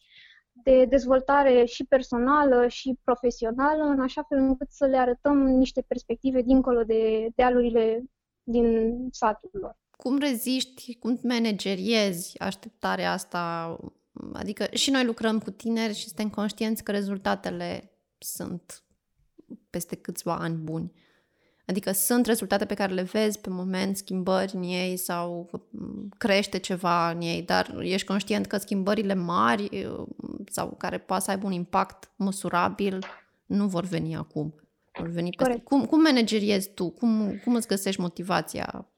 de 0.52 0.84
dezvoltare 0.84 1.64
și 1.64 1.84
personală 1.84 2.68
și 2.68 2.98
profesională, 3.02 3.82
în 3.82 4.00
așa 4.00 4.22
fel 4.22 4.38
încât 4.38 4.70
să 4.70 4.86
le 4.86 4.96
arătăm 4.96 5.36
niște 5.46 5.84
perspective 5.86 6.42
dincolo 6.42 6.82
de 6.82 7.28
dealurile 7.34 8.02
din 8.42 8.98
satul 9.10 9.50
lor. 9.52 9.76
Cum 9.96 10.18
reziști, 10.18 10.98
cum 10.98 11.18
manageriezi 11.22 12.38
așteptarea 12.38 13.12
asta? 13.12 13.76
Adică 14.32 14.66
și 14.72 14.90
noi 14.90 15.04
lucrăm 15.04 15.38
cu 15.38 15.50
tineri 15.50 15.94
și 15.94 16.06
suntem 16.06 16.30
conștienți 16.30 16.82
că 16.82 16.90
rezultatele 16.90 17.92
sunt 18.18 18.82
peste 19.70 19.96
câțiva 19.96 20.36
ani 20.36 20.56
buni. 20.56 20.92
Adică 21.66 21.92
sunt 21.92 22.26
rezultate 22.26 22.64
pe 22.64 22.74
care 22.74 22.92
le 22.92 23.02
vezi 23.02 23.40
pe 23.40 23.48
moment, 23.50 23.96
schimbări 23.96 24.54
în 24.54 24.62
ei 24.62 24.96
sau 24.96 25.50
crește 26.18 26.58
ceva 26.58 27.10
în 27.10 27.20
ei, 27.20 27.42
dar 27.42 27.74
ești 27.80 28.06
conștient 28.06 28.46
că 28.46 28.56
schimbările 28.56 29.14
mari 29.14 29.88
sau 30.46 30.74
care 30.78 30.98
poate 30.98 31.22
să 31.24 31.30
aibă 31.30 31.46
un 31.46 31.52
impact 31.52 32.10
măsurabil 32.16 32.98
nu 33.46 33.66
vor 33.66 33.84
veni 33.84 34.16
acum. 34.16 34.54
Vor 34.98 35.08
veni 35.08 35.30
peste. 35.30 35.60
Cum, 35.60 35.84
cum 35.84 36.02
manageriezi 36.02 36.74
tu? 36.74 36.90
Cum, 36.90 37.40
cum 37.44 37.54
îți 37.54 37.66
găsești 37.66 38.00
motivația? 38.00 38.88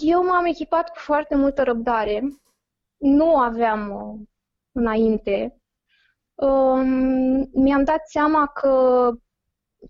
Eu 0.00 0.24
m-am 0.24 0.44
echipat 0.44 0.88
cu 0.88 0.98
foarte 0.98 1.36
multă 1.36 1.62
răbdare. 1.62 2.22
Nu 2.96 3.36
aveam 3.36 3.90
uh, 3.90 4.26
înainte. 4.76 5.60
Um, 6.34 7.48
mi-am 7.52 7.84
dat 7.84 8.08
seama 8.08 8.46
că 8.46 9.10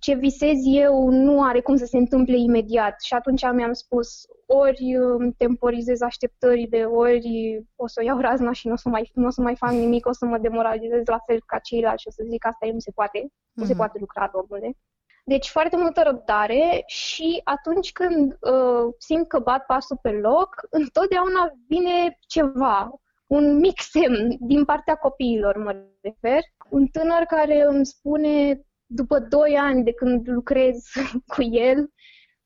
ce 0.00 0.14
visez 0.14 0.56
eu 0.64 1.08
nu 1.08 1.42
are 1.42 1.60
cum 1.60 1.76
să 1.76 1.84
se 1.84 1.96
întâmple 1.96 2.36
imediat 2.36 3.00
și 3.00 3.14
atunci 3.14 3.42
mi-am 3.52 3.72
spus 3.72 4.26
ori 4.46 4.96
temporizez 5.36 6.00
așteptările, 6.00 6.84
ori 6.84 7.60
o 7.76 7.86
să 7.86 8.02
iau 8.02 8.20
razna 8.20 8.52
și 8.52 8.66
nu 8.66 8.72
o 8.72 8.76
să 8.76 8.88
mai, 8.88 9.10
nu 9.14 9.26
o 9.26 9.30
să 9.30 9.40
mai 9.40 9.56
fac 9.56 9.70
nimic, 9.70 10.06
o 10.06 10.12
să 10.12 10.24
mă 10.24 10.38
demoralizez 10.38 11.06
la 11.06 11.18
fel 11.26 11.42
ca 11.46 11.58
ceilalți 11.58 12.02
și 12.02 12.08
o 12.08 12.10
să 12.10 12.22
zic 12.30 12.46
asta 12.46 12.66
nu 12.72 12.78
se 12.78 12.90
poate, 12.94 13.18
mm-hmm. 13.18 13.52
nu 13.52 13.64
se 13.64 13.68
mhm. 13.68 13.78
poate 13.78 13.98
lucra, 13.98 14.30
domnule. 14.32 14.76
Deci 15.24 15.48
foarte 15.48 15.76
multă 15.76 16.02
răbdare 16.02 16.82
și 16.86 17.40
atunci 17.44 17.92
când 17.92 18.32
uh, 18.32 18.94
simt 18.98 19.28
că 19.28 19.38
bat 19.38 19.66
pasul 19.66 19.98
pe 20.02 20.10
loc, 20.10 20.66
întotdeauna 20.70 21.52
vine 21.68 22.18
ceva, 22.26 23.00
un 23.26 23.58
mic 23.58 23.80
semn 23.80 24.36
din 24.40 24.64
partea 24.64 24.94
copiilor, 24.94 25.56
mă 25.56 25.76
refer. 26.00 26.40
Un 26.70 26.86
tânăr 26.86 27.22
care 27.22 27.64
îmi 27.68 27.86
spune 27.86 28.60
după 28.86 29.18
doi 29.18 29.56
ani 29.56 29.84
de 29.84 29.92
când 29.92 30.28
lucrez 30.28 30.84
cu 31.34 31.42
el, 31.42 31.90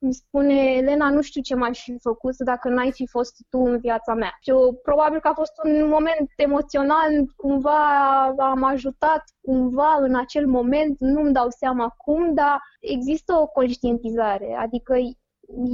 îmi 0.02 0.14
spune, 0.14 0.54
Elena, 0.54 1.10
nu 1.10 1.20
știu 1.20 1.40
ce 1.40 1.54
m-aș 1.54 1.82
fi 1.82 1.98
făcut 1.98 2.36
dacă 2.36 2.68
n-ai 2.68 2.92
fi 2.92 3.06
fost 3.06 3.34
tu 3.50 3.58
în 3.58 3.78
viața 3.78 4.14
mea. 4.14 4.36
Și 4.40 4.50
eu, 4.50 4.80
probabil 4.82 5.20
că 5.20 5.28
a 5.28 5.34
fost 5.34 5.52
un 5.64 5.88
moment 5.88 6.30
emoțional, 6.36 7.10
cumva 7.36 8.22
am 8.26 8.62
ajutat 8.62 9.24
cumva 9.40 9.96
în 10.00 10.16
acel 10.16 10.46
moment, 10.46 10.96
nu-mi 10.98 11.32
dau 11.32 11.46
seama 11.48 11.88
cum, 11.88 12.34
dar 12.34 12.60
există 12.80 13.32
o 13.32 13.46
conștientizare, 13.46 14.56
adică 14.58 14.96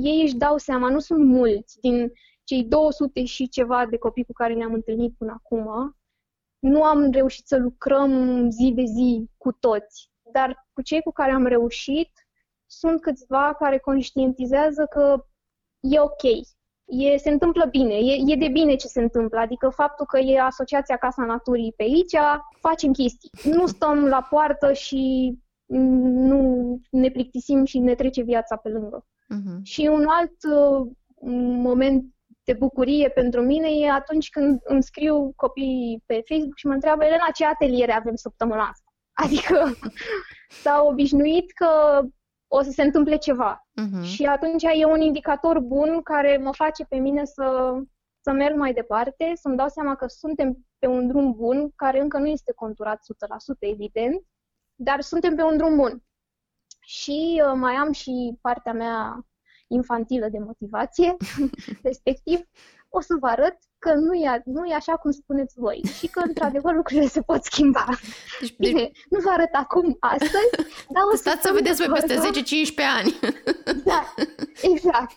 ei 0.02 0.22
își 0.22 0.36
dau 0.36 0.56
seama, 0.56 0.88
nu 0.88 0.98
sunt 0.98 1.24
mulți 1.24 1.78
din 1.80 2.12
cei 2.46 2.64
200 2.64 3.24
și 3.24 3.48
ceva 3.48 3.86
de 3.86 3.96
copii 3.96 4.24
cu 4.24 4.32
care 4.32 4.54
ne-am 4.54 4.72
întâlnit 4.72 5.14
până 5.18 5.32
acum, 5.32 5.96
nu 6.58 6.82
am 6.82 7.10
reușit 7.10 7.46
să 7.46 7.56
lucrăm 7.56 8.10
zi 8.50 8.72
de 8.74 8.84
zi 8.84 9.30
cu 9.36 9.52
toți 9.52 10.10
dar 10.32 10.66
cu 10.72 10.82
cei 10.82 11.02
cu 11.02 11.12
care 11.12 11.32
am 11.32 11.46
reușit, 11.46 12.10
sunt 12.66 13.00
câțiva 13.00 13.54
care 13.58 13.78
conștientizează 13.78 14.86
că 14.86 15.24
e 15.80 16.00
ok, 16.00 16.22
e, 16.84 17.16
se 17.16 17.30
întâmplă 17.30 17.64
bine, 17.64 17.94
e, 17.94 18.32
e 18.32 18.36
de 18.36 18.48
bine 18.48 18.74
ce 18.74 18.86
se 18.86 19.00
întâmplă, 19.00 19.38
adică 19.38 19.68
faptul 19.68 20.06
că 20.06 20.18
e 20.18 20.40
Asociația 20.40 20.96
Casa 20.96 21.24
Naturii 21.24 21.72
pe 21.76 21.82
aici, 21.82 22.16
facem 22.60 22.92
chestii. 22.92 23.30
Nu 23.44 23.66
stăm 23.66 24.04
la 24.04 24.26
poartă 24.30 24.72
și 24.72 25.34
nu 25.66 26.40
ne 26.90 27.10
plictisim 27.10 27.64
și 27.64 27.78
ne 27.78 27.94
trece 27.94 28.22
viața 28.22 28.56
pe 28.56 28.68
lângă. 28.68 29.04
Uh-huh. 29.04 29.62
Și 29.62 29.88
un 29.92 30.04
alt 30.08 30.36
uh, 30.42 30.86
moment 31.62 32.14
de 32.46 32.52
bucurie 32.52 33.08
pentru 33.08 33.42
mine 33.42 33.68
e 33.68 33.90
atunci 33.90 34.30
când 34.30 34.60
îmi 34.64 34.82
scriu 34.82 35.32
copiii 35.36 36.02
pe 36.06 36.22
Facebook 36.28 36.56
și 36.56 36.66
mă 36.66 36.72
întreabă, 36.72 37.04
Elena, 37.04 37.30
ce 37.34 37.46
ateliere 37.46 37.92
avem 37.92 38.14
săptămâna 38.14 38.62
asta? 38.62 38.90
Adică 39.24 39.76
s-au 40.48 40.88
obișnuit 40.88 41.52
că 41.52 42.00
o 42.48 42.62
să 42.62 42.70
se 42.70 42.82
întâmple 42.82 43.16
ceva. 43.16 43.68
Uh-huh. 43.80 44.02
Și 44.02 44.24
atunci 44.24 44.62
e 44.62 44.84
un 44.84 45.00
indicator 45.00 45.60
bun 45.60 46.02
care 46.02 46.36
mă 46.36 46.52
face 46.52 46.84
pe 46.84 46.96
mine 46.96 47.24
să, 47.24 47.76
să 48.20 48.32
merg 48.32 48.56
mai 48.56 48.72
departe, 48.72 49.32
să-mi 49.34 49.56
dau 49.56 49.68
seama 49.68 49.96
că 49.96 50.06
suntem 50.06 50.56
pe 50.78 50.86
un 50.86 51.06
drum 51.06 51.32
bun, 51.32 51.70
care 51.76 52.00
încă 52.00 52.18
nu 52.18 52.26
este 52.26 52.52
conturat 52.52 52.98
100%, 52.98 53.00
evident, 53.58 54.22
dar 54.74 55.00
suntem 55.00 55.34
pe 55.34 55.42
un 55.42 55.56
drum 55.56 55.76
bun. 55.76 56.02
Și 56.80 57.42
uh, 57.46 57.52
mai 57.54 57.74
am 57.74 57.92
și 57.92 58.38
partea 58.40 58.72
mea 58.72 59.26
infantilă 59.66 60.28
de 60.28 60.38
motivație, 60.38 61.16
respectiv 61.88 62.40
o 62.88 63.00
să 63.00 63.14
vă 63.20 63.26
arăt 63.26 63.56
că 63.78 63.94
nu 63.94 64.14
e, 64.14 64.42
nu 64.44 64.64
e 64.64 64.74
așa 64.74 64.92
cum 64.96 65.10
spuneți 65.10 65.54
voi 65.58 65.80
și 65.98 66.06
că, 66.06 66.22
într-adevăr, 66.26 66.74
lucrurile 66.80 67.06
se 67.06 67.20
pot 67.20 67.44
schimba. 67.44 67.86
Deci, 68.40 68.56
Bine, 68.58 68.80
deci... 68.80 69.06
nu 69.10 69.20
vă 69.20 69.30
arăt 69.30 69.52
acum 69.52 69.96
astăzi, 70.00 70.50
dar 70.88 71.02
o 71.06 71.10
să... 71.10 71.16
Stați 71.16 71.42
să 71.42 71.50
vedeți 71.52 71.86
voi 71.86 71.98
peste 71.98 72.14
10-15 72.14 72.18
ani. 72.98 73.18
Da, 73.84 74.14
exact. 74.62 75.16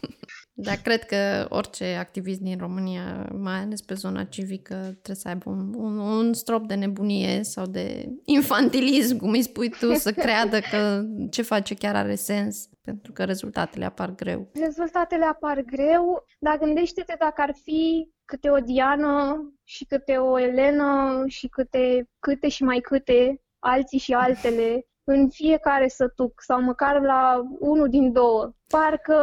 Dar 0.62 0.76
cred 0.76 1.04
că 1.04 1.46
orice 1.50 1.96
activist 2.00 2.40
din 2.40 2.58
România, 2.58 3.30
mai 3.38 3.60
ales 3.60 3.82
pe 3.82 3.94
zona 3.94 4.24
civică, 4.24 4.76
trebuie 4.76 5.16
să 5.16 5.28
aibă 5.28 5.50
un, 5.50 5.74
un, 5.78 5.98
un 5.98 6.34
strop 6.34 6.68
de 6.68 6.76
nebunie 6.76 7.44
sau 7.44 7.66
de 7.66 8.10
infantilism, 8.26 9.18
cum 9.18 9.30
îi 9.30 9.42
spui 9.42 9.70
tu, 9.70 9.94
să 9.94 10.12
creadă 10.12 10.60
că 10.60 11.04
ce 11.30 11.42
face 11.42 11.74
chiar 11.74 11.96
are 11.96 12.16
sens, 12.16 12.70
pentru 12.82 13.12
că 13.12 13.24
rezultatele 13.24 13.86
apar 13.86 14.16
greu. 14.16 14.52
Rezultatele 14.54 15.26
apar 15.26 15.62
greu, 15.62 16.26
dar 16.40 16.58
gândește-te 16.58 17.16
dacă 17.20 17.42
ar 17.42 17.54
fi 17.64 18.10
câte 18.26 18.50
o 18.50 18.60
Diana 18.60 19.36
și 19.64 19.86
câte 19.86 20.18
o 20.18 20.40
Elena 20.40 21.24
și 21.28 21.48
câte, 21.48 22.10
câte 22.20 22.50
și 22.50 22.64
mai 22.64 22.80
câte, 22.80 23.42
alții 23.60 24.00
și 24.00 24.14
altele, 24.14 24.89
în 25.12 25.30
fiecare 25.30 25.88
sătuc 25.88 26.42
sau 26.42 26.62
măcar 26.62 27.02
la 27.02 27.44
unul 27.60 27.90
din 27.90 28.12
două. 28.12 28.52
Parcă 28.68 29.16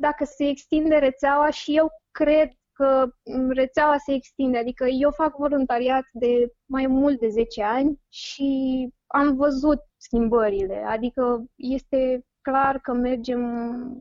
dacă 0.00 0.24
se 0.24 0.48
extinde 0.48 0.96
rețeaua 0.96 1.50
și 1.50 1.76
eu 1.76 1.88
cred 2.10 2.50
că 2.72 3.08
rețeaua 3.48 3.96
se 3.98 4.12
extinde, 4.12 4.58
adică 4.58 4.86
eu 4.86 5.10
fac 5.10 5.36
voluntariat 5.36 6.04
de 6.12 6.52
mai 6.66 6.86
mult 6.86 7.20
de 7.20 7.28
10 7.28 7.62
ani 7.62 8.00
și 8.08 8.88
am 9.06 9.36
văzut 9.36 9.80
schimbările, 9.96 10.84
adică 10.86 11.44
este 11.56 12.26
clar 12.40 12.78
că 12.78 12.92
mergem 12.92 13.42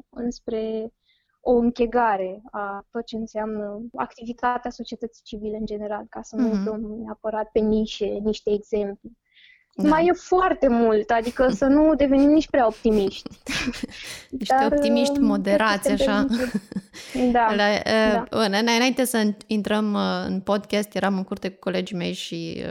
înspre 0.10 0.92
o 1.42 1.52
închegare 1.52 2.42
a 2.52 2.86
tot 2.92 3.06
ce 3.06 3.16
înseamnă 3.16 3.82
activitatea 3.96 4.72
societății 4.72 5.24
civile 5.24 5.58
în 5.58 5.66
general, 5.66 6.06
ca 6.10 6.22
să 6.22 6.36
nu 6.36 6.50
mm-hmm. 6.50 6.64
dăm 6.64 6.82
neapărat 6.82 7.50
pe 7.52 7.60
nișe, 7.60 8.06
niște 8.06 8.52
exemple. 8.52 9.10
Da. 9.80 9.90
Mai 9.90 10.06
e 10.06 10.12
foarte 10.12 10.68
mult, 10.68 11.10
adică 11.10 11.50
să 11.50 11.66
nu 11.66 11.96
devenim 11.96 12.30
nici 12.30 12.50
prea 12.50 12.68
optimiști. 12.68 13.30
Niște 14.40 14.56
Dar, 14.60 14.72
optimiști 14.72 15.20
uh, 15.20 15.28
moderați, 15.28 15.92
așa. 15.92 16.26
Da, 17.32 17.56
La, 17.56 17.64
uh, 17.64 18.50
da. 18.50 18.58
Înainte 18.58 19.06
să 19.06 19.34
intrăm 19.48 19.94
uh, 19.94 20.26
în 20.26 20.40
podcast, 20.40 20.96
eram 20.96 21.18
în 21.18 21.24
curte 21.24 21.50
cu 21.50 21.60
colegii 21.60 21.96
mei 21.96 22.14
și, 22.14 22.64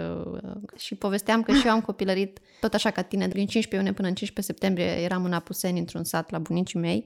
și 0.77 0.95
povesteam 0.95 1.43
că 1.43 1.53
și 1.53 1.67
eu 1.67 1.73
am 1.73 1.81
copilărit 1.81 2.39
tot 2.61 2.75
așa 2.75 2.91
ca 2.91 3.03
tine, 3.03 3.29
din 3.29 3.47
15 3.47 3.77
iunie 3.77 3.93
până 3.93 4.09
în 4.09 4.15
15 4.15 4.53
septembrie 4.53 5.03
eram 5.05 5.25
în 5.25 5.33
Apuseni, 5.33 5.79
într-un 5.79 6.05
sat 6.05 6.31
la 6.31 6.39
bunicii 6.39 6.79
mei 6.79 7.05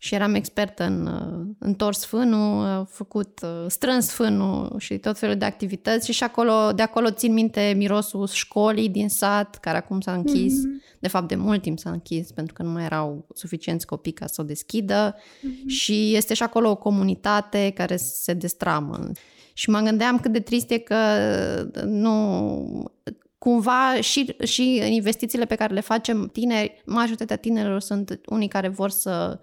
și 0.00 0.14
eram 0.14 0.34
expertă 0.34 0.84
în 0.84 1.06
uh, 1.06 1.54
întors 1.58 2.04
fânul, 2.04 2.80
uh, 2.80 2.86
făcut 2.90 3.40
uh, 3.42 3.64
strâns 3.66 4.10
fânul 4.10 4.74
și 4.78 4.98
tot 4.98 5.18
felul 5.18 5.36
de 5.36 5.44
activități 5.44 6.06
și 6.06 6.12
și 6.12 6.22
acolo, 6.22 6.72
de 6.72 6.82
acolo 6.82 7.10
țin 7.10 7.32
minte 7.32 7.74
mirosul 7.76 8.26
școlii 8.26 8.88
din 8.88 9.08
sat, 9.08 9.56
care 9.56 9.76
acum 9.76 10.00
s-a 10.00 10.12
închis, 10.12 10.54
mm-hmm. 10.54 10.98
de 10.98 11.08
fapt 11.08 11.28
de 11.28 11.34
mult 11.34 11.62
timp 11.62 11.78
s-a 11.78 11.90
închis 11.90 12.32
pentru 12.32 12.54
că 12.54 12.62
nu 12.62 12.70
mai 12.70 12.84
erau 12.84 13.26
suficienți 13.34 13.86
copii 13.86 14.12
ca 14.12 14.26
să 14.26 14.40
o 14.40 14.44
deschidă 14.44 15.14
mm-hmm. 15.14 15.66
și 15.66 16.14
este 16.14 16.34
și 16.34 16.42
acolo 16.42 16.70
o 16.70 16.76
comunitate 16.76 17.72
care 17.74 17.96
se 17.96 18.32
destramă. 18.32 19.10
Și 19.52 19.70
mă 19.70 19.78
gândeam 19.78 20.18
cât 20.18 20.32
de 20.32 20.40
trist 20.40 20.70
e 20.70 20.78
că 20.78 20.96
nu 21.84 22.92
cumva 23.38 24.00
și, 24.00 24.36
și 24.44 24.82
investițiile 24.94 25.44
pe 25.44 25.54
care 25.54 25.74
le 25.74 25.80
facem 25.80 26.28
tineri, 26.32 26.82
majoritatea 26.84 27.36
tinerilor 27.36 27.80
sunt 27.80 28.20
unii 28.26 28.48
care 28.48 28.68
vor 28.68 28.90
să 28.90 29.40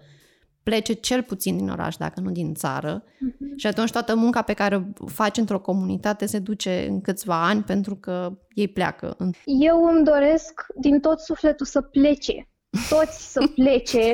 plece 0.70 0.92
cel 0.92 1.22
puțin 1.22 1.56
din 1.56 1.68
oraș, 1.68 1.96
dacă 1.96 2.20
nu 2.20 2.30
din 2.30 2.54
țară. 2.54 3.02
Uh-huh. 3.02 3.56
Și 3.56 3.66
atunci 3.66 3.90
toată 3.90 4.16
munca 4.16 4.42
pe 4.42 4.52
care 4.52 4.92
o 4.98 5.06
faci 5.06 5.36
într-o 5.36 5.60
comunitate 5.60 6.26
se 6.26 6.38
duce 6.38 6.86
în 6.88 7.00
câțiva 7.00 7.46
ani 7.46 7.62
pentru 7.62 7.96
că 7.96 8.38
ei 8.54 8.68
pleacă. 8.68 9.16
Eu 9.44 9.84
îmi 9.84 10.04
doresc 10.04 10.66
din 10.80 11.00
tot 11.00 11.20
sufletul 11.20 11.66
să 11.66 11.80
plece. 11.80 12.48
Toți 12.88 13.32
să 13.32 13.46
plece, 13.54 14.12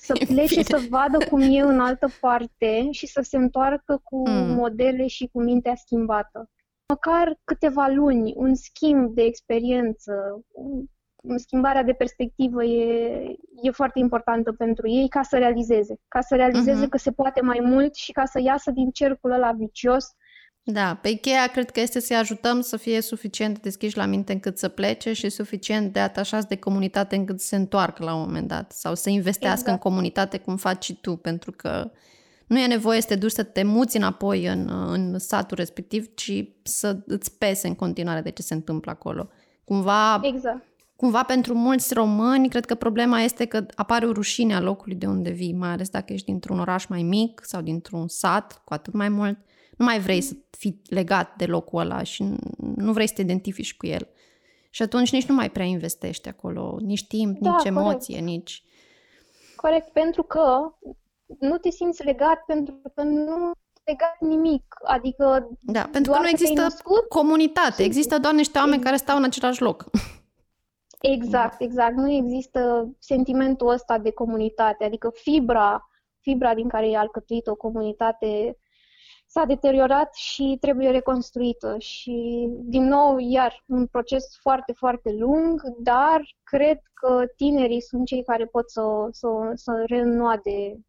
să 0.00 0.12
plece 0.26 0.62
să 0.62 0.80
vadă 0.90 1.24
cum 1.28 1.40
e 1.40 1.60
în 1.60 1.80
altă 1.80 2.08
parte 2.20 2.88
și 2.90 3.06
să 3.06 3.20
se 3.22 3.36
întoarcă 3.36 4.00
cu 4.04 4.28
mm. 4.28 4.54
modele 4.54 5.06
și 5.06 5.28
cu 5.32 5.42
mintea 5.42 5.74
schimbată. 5.74 6.50
Măcar 6.88 7.40
câteva 7.44 7.86
luni, 7.88 8.32
un 8.36 8.54
schimb 8.54 9.14
de 9.14 9.22
experiență, 9.22 10.12
schimbarea 11.36 11.82
de 11.82 11.92
perspectivă 11.92 12.64
e, 12.64 13.36
e 13.62 13.70
foarte 13.70 13.98
importantă 13.98 14.52
pentru 14.52 14.88
ei 14.88 15.08
ca 15.08 15.22
să 15.22 15.38
realizeze. 15.38 16.00
Ca 16.08 16.20
să 16.20 16.34
realizeze 16.34 16.86
uh-huh. 16.86 16.88
că 16.88 16.98
se 16.98 17.12
poate 17.12 17.40
mai 17.40 17.58
mult 17.62 17.94
și 17.94 18.12
ca 18.12 18.24
să 18.24 18.40
iasă 18.42 18.70
din 18.70 18.90
cercul 18.90 19.30
ăla 19.30 19.52
vicios. 19.52 20.04
Da, 20.62 20.98
pe 21.02 21.12
cheia 21.12 21.46
cred 21.46 21.70
că 21.70 21.80
este 21.80 22.00
să-i 22.00 22.16
ajutăm 22.16 22.60
să 22.60 22.76
fie 22.76 23.00
suficient 23.00 23.54
de 23.54 23.60
deschiși 23.62 23.96
la 23.96 24.06
minte 24.06 24.32
încât 24.32 24.58
să 24.58 24.68
plece 24.68 25.12
și 25.12 25.28
suficient 25.28 25.92
de 25.92 26.00
atașați 26.00 26.48
de 26.48 26.56
comunitate 26.56 27.16
încât 27.16 27.40
să 27.40 27.46
se 27.46 27.56
întoarcă 27.56 28.04
la 28.04 28.14
un 28.14 28.20
moment 28.20 28.48
dat 28.48 28.72
sau 28.72 28.94
să 28.94 29.10
investească 29.10 29.70
exact. 29.70 29.84
în 29.84 29.90
comunitate 29.90 30.38
cum 30.38 30.56
faci 30.56 30.84
și 30.84 30.94
tu, 31.00 31.16
pentru 31.16 31.52
că 31.52 31.90
nu 32.46 32.58
e 32.58 32.66
nevoie 32.66 33.00
să 33.00 33.06
te 33.06 33.14
duci 33.14 33.30
să 33.30 33.42
te 33.42 33.62
muți 33.62 33.96
înapoi 33.96 34.46
în, 34.46 34.68
în 34.90 35.18
satul 35.18 35.56
respectiv, 35.56 36.14
ci 36.14 36.44
să 36.62 36.98
îți 37.06 37.38
pese 37.38 37.68
în 37.68 37.74
continuare 37.74 38.20
de 38.20 38.30
ce 38.30 38.42
se 38.42 38.54
întâmplă 38.54 38.90
acolo. 38.90 39.28
Cumva 39.64 40.20
exact 40.22 40.69
cumva 41.00 41.22
pentru 41.22 41.54
mulți 41.54 41.94
români, 41.94 42.48
cred 42.48 42.66
că 42.66 42.74
problema 42.74 43.20
este 43.20 43.44
că 43.44 43.66
apare 43.74 44.06
o 44.06 44.12
rușine 44.12 44.54
a 44.54 44.60
locului 44.60 44.96
de 44.96 45.06
unde 45.06 45.30
vii, 45.30 45.52
mai 45.52 45.68
ales 45.68 45.88
dacă 45.88 46.12
ești 46.12 46.26
dintr-un 46.26 46.60
oraș 46.60 46.86
mai 46.86 47.02
mic 47.02 47.40
sau 47.44 47.60
dintr-un 47.60 48.08
sat, 48.08 48.62
cu 48.64 48.72
atât 48.72 48.92
mai 48.92 49.08
mult. 49.08 49.38
Nu 49.76 49.84
mai 49.84 49.98
vrei 49.98 50.20
să 50.20 50.34
fii 50.50 50.82
legat 50.88 51.36
de 51.36 51.46
locul 51.46 51.80
ăla 51.80 52.02
și 52.02 52.24
nu 52.76 52.92
vrei 52.92 53.08
să 53.08 53.14
te 53.14 53.20
identifici 53.20 53.76
cu 53.76 53.86
el. 53.86 54.08
Și 54.70 54.82
atunci 54.82 55.12
nici 55.12 55.26
nu 55.26 55.34
mai 55.34 55.50
prea 55.50 55.64
investești 55.64 56.28
acolo, 56.28 56.76
nici 56.80 57.06
timp, 57.06 57.38
da, 57.38 57.50
nici 57.50 57.64
emoție, 57.64 58.18
corect. 58.18 58.36
nici... 58.36 58.64
Corect, 59.56 59.88
pentru 59.92 60.22
că 60.22 60.74
nu 61.38 61.56
te 61.56 61.70
simți 61.70 62.04
legat, 62.04 62.44
pentru 62.46 62.80
că 62.94 63.02
nu 63.02 63.50
legat 63.84 64.16
nimic, 64.20 64.64
adică 64.84 65.48
Da, 65.60 65.88
pentru 65.92 66.12
că 66.12 66.18
nu 66.18 66.28
există 66.28 66.66
comunitate, 67.08 67.82
există 67.82 68.18
doar 68.18 68.34
niște 68.34 68.58
oameni 68.58 68.82
care 68.82 68.96
stau 68.96 69.16
în 69.16 69.24
același 69.24 69.62
loc. 69.62 69.90
Exact, 71.00 71.60
exact. 71.60 71.94
Nu 71.96 72.10
există 72.10 72.90
sentimentul 72.98 73.68
ăsta 73.68 73.98
de 73.98 74.10
comunitate, 74.10 74.84
adică 74.84 75.10
fibra, 75.14 75.88
fibra 76.20 76.54
din 76.54 76.68
care 76.68 76.90
e 76.90 76.96
alcătuită 76.96 77.50
o 77.50 77.54
comunitate 77.54 78.56
s-a 79.32 79.44
deteriorat 79.44 80.14
și 80.14 80.56
trebuie 80.60 80.90
reconstruită. 80.90 81.78
Și, 81.78 82.48
din 82.50 82.84
nou, 82.84 83.18
iar 83.18 83.62
un 83.66 83.86
proces 83.86 84.38
foarte, 84.40 84.72
foarte 84.72 85.12
lung, 85.12 85.62
dar 85.78 86.22
cred 86.42 86.78
că 86.94 87.24
tinerii 87.36 87.80
sunt 87.80 88.06
cei 88.06 88.24
care 88.24 88.46
pot 88.46 88.70
să, 88.70 89.08
să, 89.10 89.28
să 89.54 89.84
reînnoade 89.86 90.80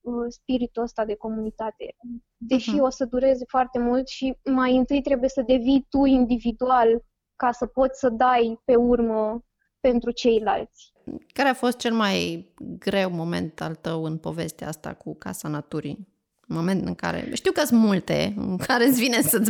uh, 0.00 0.24
spiritul 0.28 0.82
ăsta 0.82 1.04
de 1.04 1.14
comunitate. 1.14 1.96
Deși 2.36 2.76
uh-huh. 2.76 2.82
o 2.82 2.88
să 2.88 3.04
dureze 3.04 3.44
foarte 3.48 3.78
mult 3.78 4.08
și 4.08 4.38
mai 4.44 4.76
întâi 4.76 5.02
trebuie 5.02 5.28
să 5.28 5.42
devii 5.42 5.86
tu 5.88 6.04
individual 6.04 7.04
ca 7.36 7.52
să 7.52 7.66
poți 7.66 7.98
să 7.98 8.08
dai 8.08 8.60
pe 8.64 8.76
urmă 8.76 9.42
pentru 9.82 10.10
ceilalți. 10.10 10.92
Care 11.32 11.48
a 11.48 11.54
fost 11.54 11.78
cel 11.78 11.92
mai 11.92 12.46
greu 12.78 13.10
moment 13.10 13.60
al 13.60 13.74
tău 13.74 14.04
în 14.04 14.18
povestea 14.18 14.68
asta 14.68 14.94
cu 14.94 15.14
Casa 15.14 15.48
Naturii? 15.48 16.08
Moment 16.46 16.86
în 16.86 16.94
care, 16.94 17.30
știu 17.32 17.52
că 17.52 17.64
sunt 17.64 17.80
multe, 17.80 18.34
în 18.36 18.56
care 18.56 18.84
îți 18.84 19.00
vine 19.00 19.20
să, 19.20 19.42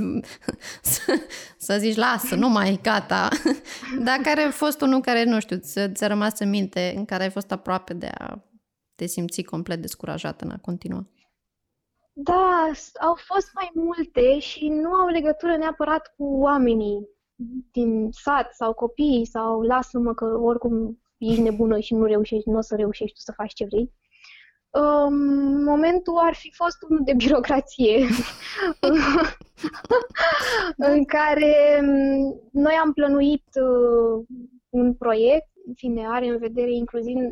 să, 0.82 1.12
să 1.66 1.76
zici, 1.78 1.96
lasă, 1.96 2.34
nu 2.34 2.48
mai, 2.48 2.78
gata, 2.82 3.28
dar 4.06 4.18
care 4.22 4.40
a 4.40 4.50
fost 4.50 4.80
unul 4.80 5.00
care, 5.00 5.24
nu 5.24 5.40
știu, 5.40 5.56
ți, 5.56 5.92
ți-a 5.92 6.06
rămas 6.06 6.38
în 6.38 6.48
minte, 6.48 6.92
în 6.96 7.04
care 7.04 7.22
ai 7.22 7.30
fost 7.30 7.52
aproape 7.52 7.94
de 7.94 8.10
a 8.18 8.38
te 8.94 9.06
simți 9.06 9.42
complet 9.42 9.80
descurajat 9.80 10.40
în 10.40 10.50
a 10.50 10.58
continua? 10.58 11.06
Da, 12.12 12.70
au 13.00 13.14
fost 13.14 13.50
mai 13.54 13.70
multe 13.74 14.38
și 14.38 14.68
nu 14.68 14.92
au 14.92 15.06
legătură 15.06 15.56
neapărat 15.56 16.14
cu 16.16 16.24
oamenii 16.24 17.08
din 17.72 18.08
sat 18.10 18.52
sau 18.52 18.72
copii 18.72 19.24
sau 19.24 19.60
lasă-mă 19.60 20.14
că 20.14 20.24
oricum 20.24 21.02
ești 21.18 21.40
nebună 21.40 21.78
și 21.78 21.94
nu 21.94 22.04
reușești, 22.04 22.48
nu 22.48 22.56
o 22.56 22.60
să 22.60 22.76
reușești 22.76 23.14
tu 23.14 23.20
să 23.20 23.32
faci 23.32 23.52
ce 23.52 23.64
vrei. 23.64 23.92
Um, 24.70 25.14
momentul 25.62 26.16
ar 26.16 26.34
fi 26.34 26.52
fost 26.54 26.82
unul 26.88 27.04
de 27.04 27.14
birocrație 27.14 28.06
în 30.92 31.04
care 31.04 31.80
um, 31.80 32.40
noi 32.52 32.74
am 32.82 32.92
plănuit 32.92 33.44
uh, 33.54 34.24
un 34.68 34.94
proiect, 34.94 35.50
în 35.66 35.74
fine, 35.74 36.06
are 36.06 36.26
în 36.26 36.38
vedere 36.38 36.70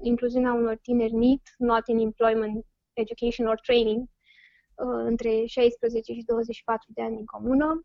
incluziunea 0.02 0.52
unor 0.52 0.78
tineri 0.82 1.12
NEET, 1.12 1.40
Not 1.58 1.86
in 1.86 1.98
Employment, 1.98 2.66
Education 2.92 3.46
or 3.46 3.60
Training, 3.60 4.00
uh, 4.00 5.02
între 5.04 5.44
16 5.46 6.12
și 6.12 6.22
24 6.24 6.90
de 6.94 7.02
ani 7.02 7.18
în 7.18 7.24
comună 7.24 7.84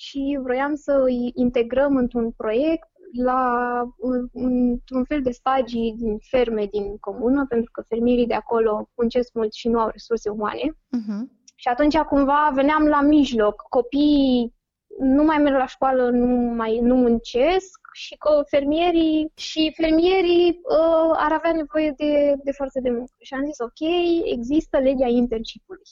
și 0.00 0.38
vroiam 0.42 0.74
să 0.74 1.02
îi 1.04 1.32
integrăm 1.34 1.96
într-un 1.96 2.30
proiect 2.30 2.88
la, 3.12 3.82
într-un 4.32 5.04
fel 5.04 5.22
de 5.22 5.30
stagii 5.30 5.94
din 5.98 6.18
ferme 6.18 6.66
din 6.66 6.96
comună, 6.96 7.46
pentru 7.48 7.70
că 7.72 7.82
fermierii 7.88 8.26
de 8.26 8.34
acolo 8.34 8.90
muncesc 8.96 9.32
mult 9.32 9.52
și 9.52 9.68
nu 9.68 9.80
au 9.80 9.88
resurse 9.88 10.28
umane. 10.28 10.66
Uh-huh. 10.70 11.22
Și 11.54 11.68
atunci 11.68 11.96
cumva 11.98 12.50
veneam 12.54 12.86
la 12.86 13.00
mijloc. 13.00 13.62
Copiii 13.68 14.54
nu 14.98 15.22
mai 15.22 15.38
merg 15.38 15.56
la 15.56 15.66
școală, 15.66 16.10
nu 16.10 16.26
mai 16.54 16.78
nu 16.78 16.94
muncesc 16.94 17.80
și 17.92 18.16
că 18.16 18.42
fermierii 18.48 19.32
și 19.34 19.72
fermierii 19.76 20.48
uh, 20.48 21.10
ar 21.12 21.32
avea 21.32 21.52
nevoie 21.52 21.94
de, 21.96 22.34
de 22.44 22.52
forță 22.52 22.80
de 22.80 22.90
muncă. 22.90 23.12
Și 23.18 23.34
am 23.34 23.44
zis, 23.44 23.58
ok, 23.58 23.80
există 24.24 24.78
legea 24.78 25.06
internship-ului. 25.06 25.82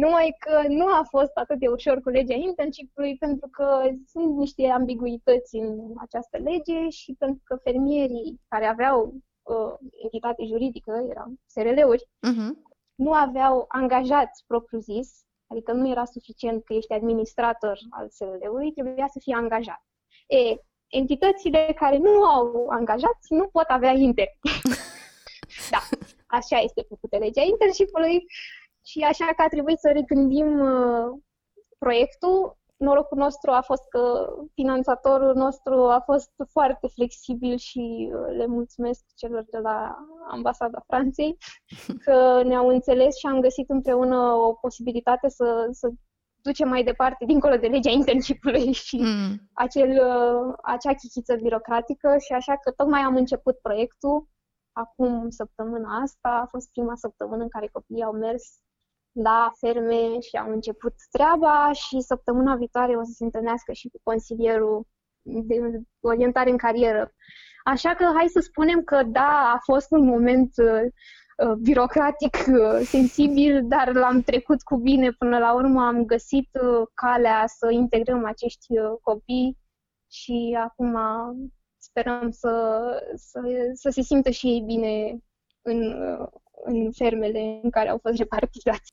Numai 0.00 0.36
că 0.38 0.62
nu 0.68 0.86
a 0.86 1.06
fost 1.08 1.30
atât 1.34 1.58
de 1.58 1.68
ușor 1.68 2.00
cu 2.00 2.08
legea 2.08 2.34
internship-ului 2.34 3.16
pentru 3.16 3.48
că 3.48 3.90
sunt 4.06 4.36
niște 4.36 4.66
ambiguități 4.66 5.56
în 5.56 5.92
această 5.96 6.38
lege 6.38 6.88
și 6.88 7.14
pentru 7.18 7.42
că 7.44 7.56
fermierii 7.56 8.40
care 8.48 8.66
aveau 8.66 9.14
uh, 9.42 9.74
entitate 10.02 10.44
juridică, 10.44 11.06
erau 11.10 11.32
SRL-uri, 11.46 12.04
uh-huh. 12.04 12.50
nu 12.94 13.12
aveau 13.12 13.64
angajați 13.68 14.44
propriu-zis, 14.46 15.24
Adică 15.46 15.72
nu 15.72 15.90
era 15.90 16.04
suficient 16.04 16.64
că 16.64 16.72
ești 16.72 16.92
administrator 16.92 17.78
al 17.90 18.08
SL-ului, 18.10 18.72
trebuia 18.72 19.08
să 19.12 19.18
fii 19.22 19.32
angajat. 19.32 19.82
E, 20.26 20.38
entitățile 20.86 21.72
care 21.76 21.96
nu 21.96 22.24
au 22.24 22.68
angajați 22.68 23.32
nu 23.32 23.46
pot 23.46 23.64
avea 23.68 23.90
inter. 23.90 24.28
da, 25.72 25.78
așa 26.26 26.58
este 26.58 26.84
făcută 26.88 27.16
legea 27.18 27.42
internship-ului 27.42 28.24
și 28.86 29.00
așa 29.00 29.24
că 29.36 29.42
a 29.42 29.48
trebuit 29.48 29.78
să 29.78 29.90
regândim 29.92 30.60
uh, 30.60 31.18
proiectul. 31.78 32.58
Norocul 32.76 33.18
nostru 33.18 33.50
a 33.50 33.60
fost 33.60 33.88
că 33.88 34.26
finanțatorul 34.54 35.34
nostru 35.34 35.74
a 35.88 36.00
fost 36.04 36.30
foarte 36.50 36.86
flexibil 36.86 37.56
și 37.56 38.12
uh, 38.12 38.36
le 38.36 38.46
mulțumesc 38.46 39.04
celor 39.14 39.44
de 39.50 39.58
la 39.58 39.96
Ambasada 40.30 40.82
Franței 40.86 41.36
că 42.04 42.42
ne-au 42.42 42.68
înțeles 42.68 43.16
și 43.16 43.26
am 43.26 43.40
găsit 43.40 43.70
împreună 43.70 44.16
o 44.16 44.52
posibilitate 44.52 45.28
să, 45.28 45.68
să 45.70 45.90
ducem 46.42 46.68
mai 46.68 46.84
departe, 46.84 47.24
dincolo 47.24 47.56
de 47.56 47.66
legea 47.66 47.90
internship-ului 47.90 48.72
și 48.86 48.96
mm. 48.96 49.48
acel, 49.52 49.90
uh, 49.90 50.54
acea 50.62 50.94
chichiță 50.94 51.34
birocratică. 51.34 52.16
Și 52.18 52.32
așa 52.32 52.56
că 52.56 52.70
tocmai 52.70 53.00
am 53.00 53.16
început 53.16 53.58
proiectul. 53.58 54.28
Acum 54.72 55.30
săptămâna 55.30 56.00
asta, 56.02 56.28
a 56.28 56.46
fost 56.46 56.70
prima 56.70 56.94
săptămână 56.94 57.42
în 57.42 57.48
care 57.48 57.68
copiii 57.72 58.02
au 58.02 58.12
mers 58.12 58.63
la 59.14 59.52
ferme 59.58 60.20
și 60.20 60.36
au 60.36 60.50
început 60.50 60.94
treaba 61.10 61.72
și 61.72 62.00
săptămâna 62.00 62.56
viitoare 62.56 62.96
o 62.96 63.02
să 63.02 63.12
se 63.14 63.24
întâlnească 63.24 63.72
și 63.72 63.88
cu 63.88 64.00
consilierul 64.02 64.86
de 65.22 65.54
orientare 66.00 66.50
în 66.50 66.56
carieră. 66.56 67.12
Așa 67.64 67.94
că 67.94 68.04
hai 68.14 68.28
să 68.28 68.40
spunem 68.40 68.82
că 68.82 69.02
da, 69.02 69.52
a 69.54 69.58
fost 69.62 69.90
un 69.90 70.04
moment 70.04 70.52
uh, 70.56 70.82
uh, 71.46 71.52
birocratic 71.52 72.36
uh, 72.48 72.80
sensibil, 72.82 73.60
dar 73.68 73.92
l-am 73.92 74.22
trecut 74.22 74.62
cu 74.62 74.76
bine. 74.76 75.10
Până 75.10 75.38
la 75.38 75.54
urmă 75.54 75.86
am 75.86 76.04
găsit 76.04 76.48
uh, 76.62 76.86
calea 76.94 77.44
să 77.46 77.70
integrăm 77.70 78.24
acești 78.24 78.78
uh, 78.78 78.98
copii 79.02 79.58
și 80.10 80.56
acum 80.60 80.98
sperăm 81.78 82.30
să, 82.30 82.82
să, 83.14 83.40
să 83.72 83.90
se 83.90 84.02
simtă 84.02 84.30
și 84.30 84.46
ei 84.46 84.60
bine 84.60 85.18
în, 85.62 86.02
uh, 86.02 86.28
în 86.64 86.92
fermele 86.92 87.60
în 87.62 87.70
care 87.70 87.88
au 87.88 87.98
fost 88.02 88.16
repartizați. 88.16 88.92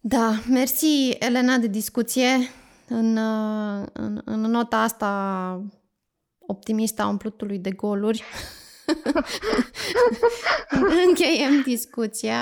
Da, 0.00 0.30
mersi 0.48 1.10
Elena 1.18 1.56
de 1.56 1.66
discuție. 1.66 2.28
În, 2.88 3.16
în, 3.92 4.20
în 4.24 4.40
nota 4.40 4.82
asta 4.82 5.62
optimistă 6.38 7.02
a 7.02 7.08
umplutului 7.08 7.58
de 7.58 7.70
goluri. 7.70 8.22
Încheiem 11.06 11.60
discuția. 11.64 12.36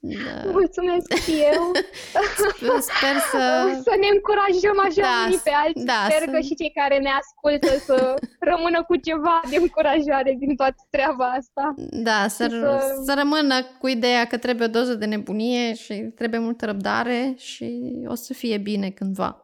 Da. 0.00 0.50
Mulțumesc 0.50 1.12
și 1.24 1.32
eu. 1.52 1.72
Sper 2.90 3.16
să... 3.32 3.42
Să 3.82 3.94
ne 4.00 4.08
încurajăm 4.14 4.78
așa 4.86 5.00
da, 5.00 5.22
unii 5.26 5.40
pe 5.44 5.50
alții. 5.64 5.84
Da, 5.84 6.06
Sper 6.08 6.22
să... 6.24 6.30
că 6.30 6.40
și 6.40 6.54
cei 6.54 6.72
care 6.80 6.98
ne 6.98 7.10
ascultă 7.20 7.78
să 7.86 8.14
rămână 8.38 8.84
cu 8.84 8.96
ceva 8.96 9.40
de 9.50 9.56
încurajare 9.56 10.36
din 10.38 10.56
toată 10.56 10.86
treaba 10.90 11.24
asta. 11.24 11.74
Da, 11.90 12.28
să, 12.28 12.46
să... 12.50 13.00
să 13.04 13.14
rămână 13.18 13.54
cu 13.78 13.88
ideea 13.88 14.24
că 14.24 14.36
trebuie 14.36 14.66
o 14.66 14.70
doză 14.70 14.94
de 14.94 15.04
nebunie 15.04 15.74
și 15.74 15.94
trebuie 15.94 16.40
multă 16.40 16.66
răbdare 16.66 17.34
și 17.36 17.80
o 18.06 18.14
să 18.14 18.34
fie 18.34 18.58
bine 18.58 18.90
cândva. 18.90 19.42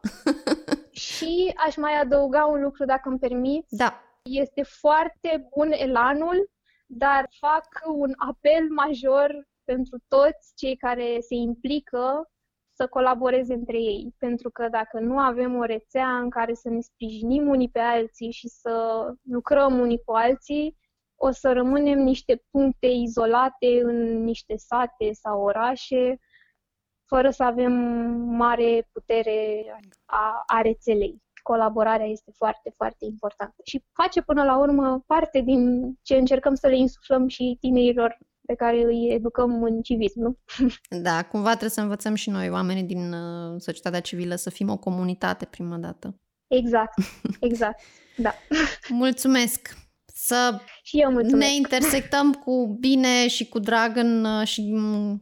și 0.91 1.53
aș 1.67 1.75
mai 1.75 1.91
adăuga 2.01 2.45
un 2.45 2.61
lucru, 2.61 2.85
dacă 2.85 3.09
îmi 3.09 3.19
permiți. 3.19 3.75
Da 3.75 4.01
este 4.23 4.63
foarte 4.63 5.47
bun 5.55 5.71
elanul, 5.71 6.49
dar 6.85 7.29
fac 7.39 7.67
un 7.95 8.13
apel 8.17 8.69
major 8.69 9.47
pentru 9.63 9.97
toți 10.07 10.53
cei 10.55 10.75
care 10.75 11.19
se 11.19 11.35
implică 11.35 12.31
să 12.73 12.87
colaboreze 12.87 13.53
între 13.53 13.77
ei. 13.77 14.15
Pentru 14.17 14.49
că 14.49 14.67
dacă 14.69 14.99
nu 14.99 15.19
avem 15.19 15.55
o 15.55 15.63
rețea 15.63 16.17
în 16.17 16.29
care 16.29 16.53
să 16.53 16.69
ne 16.69 16.79
sprijinim 16.79 17.47
unii 17.47 17.69
pe 17.69 17.79
alții 17.79 18.31
și 18.31 18.47
să 18.47 19.05
lucrăm 19.21 19.79
unii 19.79 20.03
cu 20.05 20.11
alții, 20.11 20.77
o 21.15 21.31
să 21.31 21.51
rămânem 21.51 21.99
niște 21.99 22.43
puncte 22.51 22.87
izolate 22.87 23.81
în 23.83 24.23
niște 24.23 24.55
sate 24.55 25.11
sau 25.11 25.41
orașe, 25.41 26.19
fără 27.05 27.29
să 27.29 27.43
avem 27.43 27.71
mare 28.35 28.89
putere 28.91 29.65
a, 30.05 30.43
a 30.45 30.61
rețelei 30.61 31.21
colaborarea 31.43 32.05
este 32.05 32.31
foarte, 32.35 32.73
foarte 32.75 33.05
importantă 33.05 33.55
și 33.63 33.83
face 33.93 34.21
până 34.21 34.43
la 34.43 34.57
urmă 34.57 35.03
parte 35.07 35.41
din 35.41 35.93
ce 36.01 36.15
încercăm 36.15 36.55
să 36.55 36.67
le 36.67 36.77
insuflăm 36.77 37.27
și 37.27 37.57
tinerilor 37.59 38.17
pe 38.45 38.55
care 38.55 38.83
îi 38.83 39.09
educăm 39.13 39.63
în 39.63 39.81
civism, 39.81 40.19
nu? 40.19 40.37
Da, 41.01 41.23
cumva 41.23 41.49
trebuie 41.49 41.69
să 41.69 41.81
învățăm 41.81 42.15
și 42.15 42.29
noi, 42.29 42.49
oamenii 42.49 42.83
din 42.83 43.13
uh, 43.13 43.55
societatea 43.57 43.99
civilă, 43.99 44.35
să 44.35 44.49
fim 44.49 44.69
o 44.69 44.77
comunitate 44.77 45.45
prima 45.45 45.77
dată. 45.77 46.19
Exact, 46.47 46.93
exact, 47.49 47.81
da. 48.17 48.33
Mulțumesc! 48.89 49.79
Să 50.13 50.59
și 50.83 50.99
eu 50.99 51.11
mulțumesc. 51.11 51.47
ne 51.49 51.55
intersectăm 51.55 52.33
cu 52.33 52.77
bine 52.79 53.27
și 53.27 53.47
cu 53.47 53.59
drag 53.59 53.97
în, 53.97 54.25
uh, 54.25 54.47
și 54.47 54.75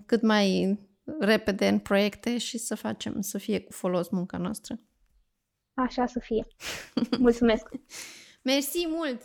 cât 0.06 0.22
mai 0.22 0.78
repede 1.20 1.68
în 1.68 1.80
proiecte 1.80 2.38
și 2.38 2.58
să 2.58 2.76
facem 2.76 3.22
să 3.22 3.38
fie 3.38 3.60
cu 3.62 3.72
folos 3.72 4.10
munca 4.10 4.38
noastră. 4.38 4.80
Așa 5.84 6.06
să 6.06 6.20
fie. 6.20 6.48
Mulțumesc! 7.18 7.68
Mersi 8.42 8.86
mult! 8.88 9.22